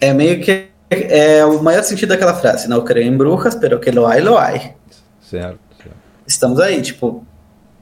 [0.00, 3.90] é meio que é o maior sentido daquela frase, não creio em bruxas, pero que
[3.90, 4.74] lo hay, lo hay.
[5.20, 5.96] Certo, certo.
[6.26, 7.26] Estamos aí, tipo,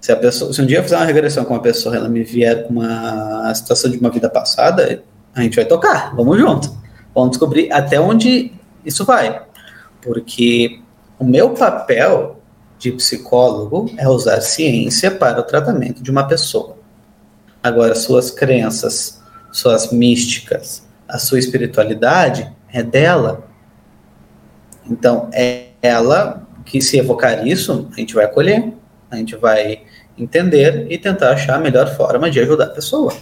[0.01, 2.23] se a pessoa, se um dia eu fizer uma regressão com uma pessoa, ela me
[2.23, 5.03] vier com uma situação de uma vida passada,
[5.35, 6.75] a gente vai tocar, vamos junto.
[7.15, 8.53] Vamos descobrir até onde
[8.85, 9.43] isso vai.
[10.03, 10.81] Porque
[11.19, 12.41] o meu papel
[12.79, 16.77] de psicólogo é usar ciência para o tratamento de uma pessoa.
[17.63, 19.23] Agora, suas crenças,
[19.55, 23.47] suas místicas, a sua espiritualidade é dela.
[24.91, 28.73] Então, é ela que se evocar isso, a gente vai acolher,
[29.09, 29.83] a gente vai
[30.19, 33.15] entender e tentar achar a melhor forma de ajudar a pessoa.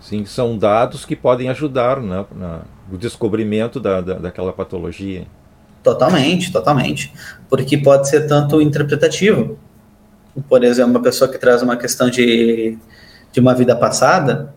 [0.00, 2.24] Sim, são dados que podem ajudar né,
[2.90, 5.26] no descobrimento da, da, daquela patologia.
[5.82, 7.12] Totalmente, totalmente.
[7.50, 9.58] Porque pode ser tanto interpretativo.
[10.48, 12.78] Por exemplo, uma pessoa que traz uma questão de,
[13.30, 14.55] de uma vida passada,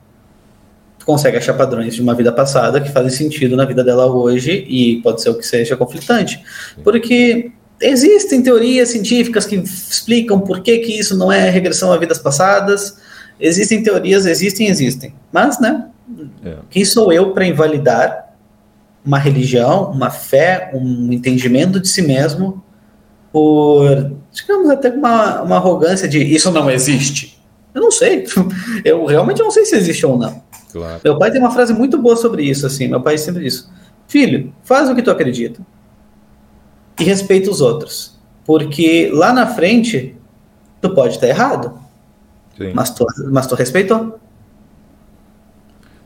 [1.10, 5.02] consegue achar padrões de uma vida passada que fazem sentido na vida dela hoje e
[5.02, 6.40] pode ser o que seja conflitante.
[6.84, 7.52] Porque
[7.82, 13.00] existem teorias científicas que explicam por que, que isso não é regressão a vidas passadas.
[13.40, 15.16] Existem teorias, existem, existem.
[15.32, 15.88] Mas, né?
[16.46, 16.58] É.
[16.70, 18.36] Quem sou eu para invalidar
[19.04, 22.64] uma religião, uma fé, um entendimento de si mesmo,
[23.34, 27.42] por, digamos, até uma, uma arrogância de isso não existe.
[27.74, 28.26] Eu não sei.
[28.86, 30.48] Eu realmente não sei se existe ou não.
[30.72, 31.02] Claro.
[31.04, 32.88] Meu pai tem uma frase muito boa sobre isso, assim.
[32.88, 33.70] Meu pai sempre diz:
[34.08, 35.62] Filho, faz o que tu acredita
[37.00, 38.18] e respeita os outros.
[38.46, 40.16] Porque lá na frente,
[40.82, 41.80] tu pode estar errado.
[42.58, 42.72] Sim.
[42.74, 44.20] Mas, tu, mas tu respeitou.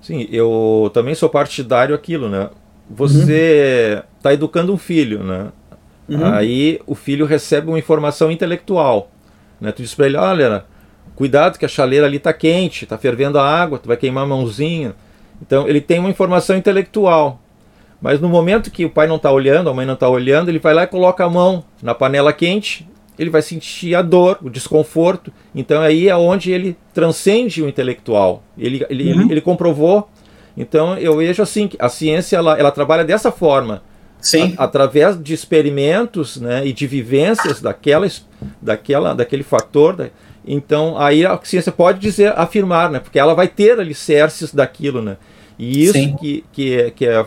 [0.01, 2.49] Sim, eu também sou partidário aquilo, né?
[2.89, 4.33] você está uhum.
[4.35, 5.51] educando um filho, né?
[6.07, 6.25] Uhum.
[6.25, 9.09] Aí o filho recebe uma informação intelectual,
[9.59, 9.71] né?
[9.71, 10.65] Tu diz para ele, olha,
[11.15, 14.27] cuidado que a chaleira ali está quente, está fervendo a água, tu vai queimar a
[14.27, 14.95] mãozinha.
[15.41, 17.39] Então ele tem uma informação intelectual.
[18.01, 20.59] Mas no momento que o pai não está olhando, a mãe não está olhando, ele
[20.59, 22.87] vai lá e coloca a mão na panela quente,
[23.17, 25.31] ele vai sentir a dor, o desconforto.
[25.55, 28.43] Então aí é onde ele transcende o intelectual.
[28.57, 29.21] Ele, ele, uhum.
[29.21, 30.09] ele, ele comprovou
[30.55, 33.81] então eu vejo assim que a ciência ela, ela trabalha dessa forma.
[34.19, 34.53] Sim.
[34.57, 38.07] A, através de experimentos né, e de vivências daquela,
[38.61, 39.95] daquela, daquele fator.
[39.95, 40.09] Da,
[40.45, 45.01] então aí a ciência pode dizer, afirmar, né, porque ela vai ter alicerces daquilo.
[45.01, 45.17] Né,
[45.57, 47.25] e isso que, que, é, que, é,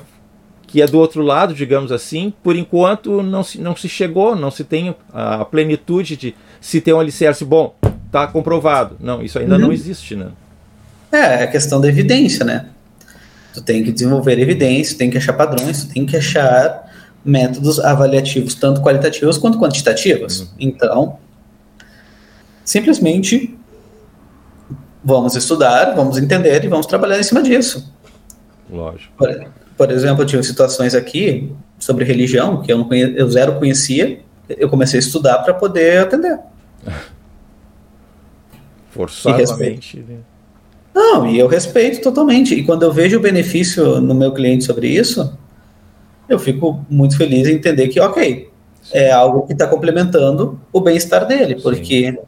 [0.67, 4.51] que é do outro lado, digamos assim, por enquanto não se, não se chegou, não
[4.51, 7.75] se tem a plenitude de se ter um alicerce bom,
[8.07, 8.97] está comprovado.
[9.01, 9.63] Não, isso ainda uhum.
[9.63, 10.17] não existe.
[10.17, 10.29] Né?
[11.13, 12.67] É, é a questão da evidência, né?
[13.55, 16.85] Tu tem que desenvolver evidência, tem que achar padrões, tu tem que achar
[17.25, 20.41] métodos avaliativos, tanto qualitativos quanto quantitativos.
[20.41, 20.49] Uhum.
[20.61, 21.19] Então,
[22.67, 23.57] simplesmente
[25.03, 27.91] vamos estudar, vamos entender e vamos trabalhar em cima disso.
[28.69, 29.15] Lógico.
[29.17, 33.55] Por, por exemplo, eu tive situações aqui sobre religião que eu, não conhe, eu zero
[33.55, 36.39] conhecia, eu comecei a estudar para poder atender.
[38.91, 39.99] Forçadamente.
[39.99, 40.17] Né?
[40.95, 42.55] Não, e eu respeito totalmente.
[42.55, 45.39] E quando eu vejo o benefício no meu cliente sobre isso,
[46.29, 48.51] eu fico muito feliz em entender que, ok,
[48.93, 52.19] é algo que está complementando o bem-estar dele, porque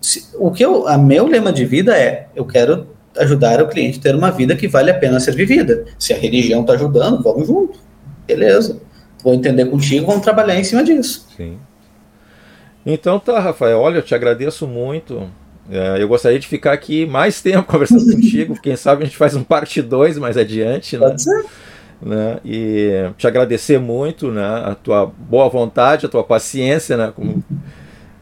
[0.00, 3.98] se, o que eu, a meu lema de vida é, eu quero ajudar o cliente
[3.98, 5.84] a ter uma vida que vale a pena ser vivida.
[5.98, 7.78] Se a religião está ajudando, vamos junto,
[8.26, 8.80] beleza?
[9.24, 11.26] Vou entender contigo, vamos trabalhar em cima disso.
[11.36, 11.58] Sim.
[12.86, 15.28] Então tá, Rafael, olha, eu te agradeço muito
[15.70, 18.58] é, eu gostaria de ficar aqui mais tempo conversando contigo.
[18.60, 20.96] Quem sabe a gente faz um parte 2 mais adiante.
[20.96, 21.06] Né?
[21.06, 21.44] Pode ser.
[22.00, 22.38] Né?
[22.44, 24.46] E te agradecer muito né?
[24.46, 27.12] a tua boa vontade, a tua paciência né?
[27.14, 27.42] Com,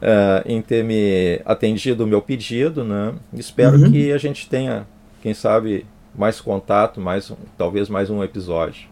[0.01, 2.83] uh, em ter me atendido o meu pedido.
[2.83, 3.13] Né?
[3.33, 3.91] Espero uhum.
[3.91, 4.87] que a gente tenha,
[5.21, 5.85] quem sabe,
[6.15, 8.89] mais contato, mais talvez mais um episódio.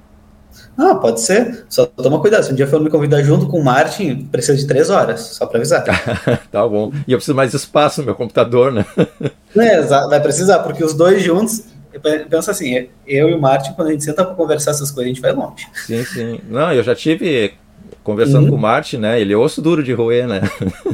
[0.78, 1.66] Ah, pode ser.
[1.70, 2.44] Só toma cuidado.
[2.44, 5.46] Se um dia for me convidar junto com o Martin, precisa de três horas, só
[5.46, 5.84] para avisar.
[6.52, 6.92] tá bom.
[7.08, 8.86] E eu preciso mais espaço no meu computador, né?
[9.56, 11.75] é, vai precisar, porque os dois juntos.
[12.30, 15.14] Pensa assim, eu e o Martin, quando a gente senta para conversar essas coisas, a
[15.14, 15.68] gente vai longe.
[15.74, 16.40] Sim, sim.
[16.50, 17.54] Não, eu já tive
[18.04, 18.50] conversando uhum.
[18.52, 19.20] com o Martin, né?
[19.20, 20.42] Ele é osso duro de roer, né?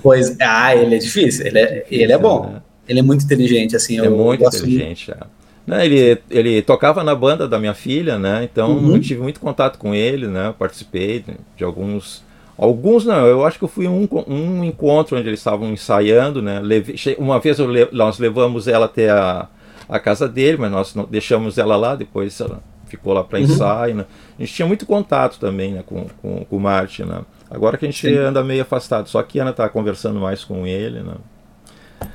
[0.02, 1.46] Pois, ah, ele é difícil.
[1.46, 2.48] Ele é, ele é bom.
[2.48, 2.62] Né?
[2.88, 4.00] Ele é muito inteligente, assim.
[4.00, 5.12] É muito inteligente, de...
[5.12, 5.18] é.
[5.66, 8.48] Né, ele, ele tocava na banda da minha filha, né?
[8.52, 8.96] Então uhum.
[8.96, 10.54] eu tive muito contato com ele, né?
[10.58, 11.24] Participei
[11.56, 12.24] de alguns.
[12.58, 16.60] Alguns não, eu acho que eu fui um, um encontro onde eles estavam ensaiando, né?
[16.60, 19.48] Leve, uma vez le, nós levamos ela até a,
[19.92, 23.44] a casa dele, mas nós não, deixamos ela lá, depois ela ficou lá para uhum.
[23.44, 23.96] ensaio.
[23.96, 24.06] Né?
[24.40, 27.04] A gente tinha muito contato também né, com, com, com o Martin.
[27.04, 27.22] Né?
[27.50, 28.18] Agora que a gente Sim.
[28.18, 31.02] anda meio afastado, só que a Ana está conversando mais com ele.
[31.02, 31.14] Né?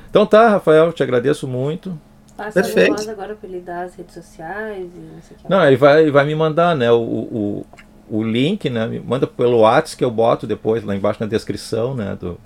[0.09, 1.95] Então tá, Rafael, te agradeço muito.
[2.35, 3.09] Passa Perfeito.
[3.11, 5.49] agora para ele dar as redes sociais e não sei o que.
[5.49, 7.65] Não, ele vai, vai me mandar, né, o, o,
[8.09, 11.95] o link, né, me manda pelo WhatsApp que eu boto depois lá embaixo na descrição,
[11.95, 12.39] né, do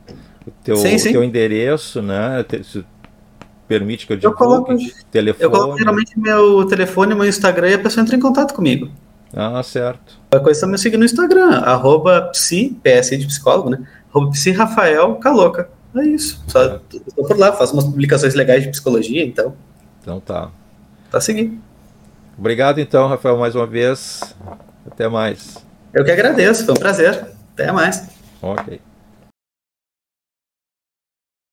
[0.64, 1.12] teu, sim, sim.
[1.12, 2.86] teu endereço, né, se
[3.72, 4.76] permite que eu divulgue, eu coloco,
[5.10, 5.44] telefone.
[5.46, 8.92] Eu coloco geralmente meu telefone, meu Instagram e a pessoa entra em contato comigo.
[9.34, 10.20] Ah, certo.
[10.30, 14.52] A coisa é me seguir no Instagram, arroba psi, PS de psicólogo, né, arroba psi
[14.52, 15.70] Rafael Caloca.
[15.96, 16.44] É isso.
[16.48, 16.80] Só é.
[17.08, 19.56] estou por lá, faço umas publicações legais de psicologia, então.
[20.02, 20.50] Então tá.
[21.10, 21.58] Tá seguindo.
[22.38, 24.36] Obrigado então, Rafael, mais uma vez.
[24.86, 25.58] Até mais.
[25.94, 27.26] Eu que agradeço, foi um prazer.
[27.54, 28.10] Até mais.
[28.42, 28.82] Ok.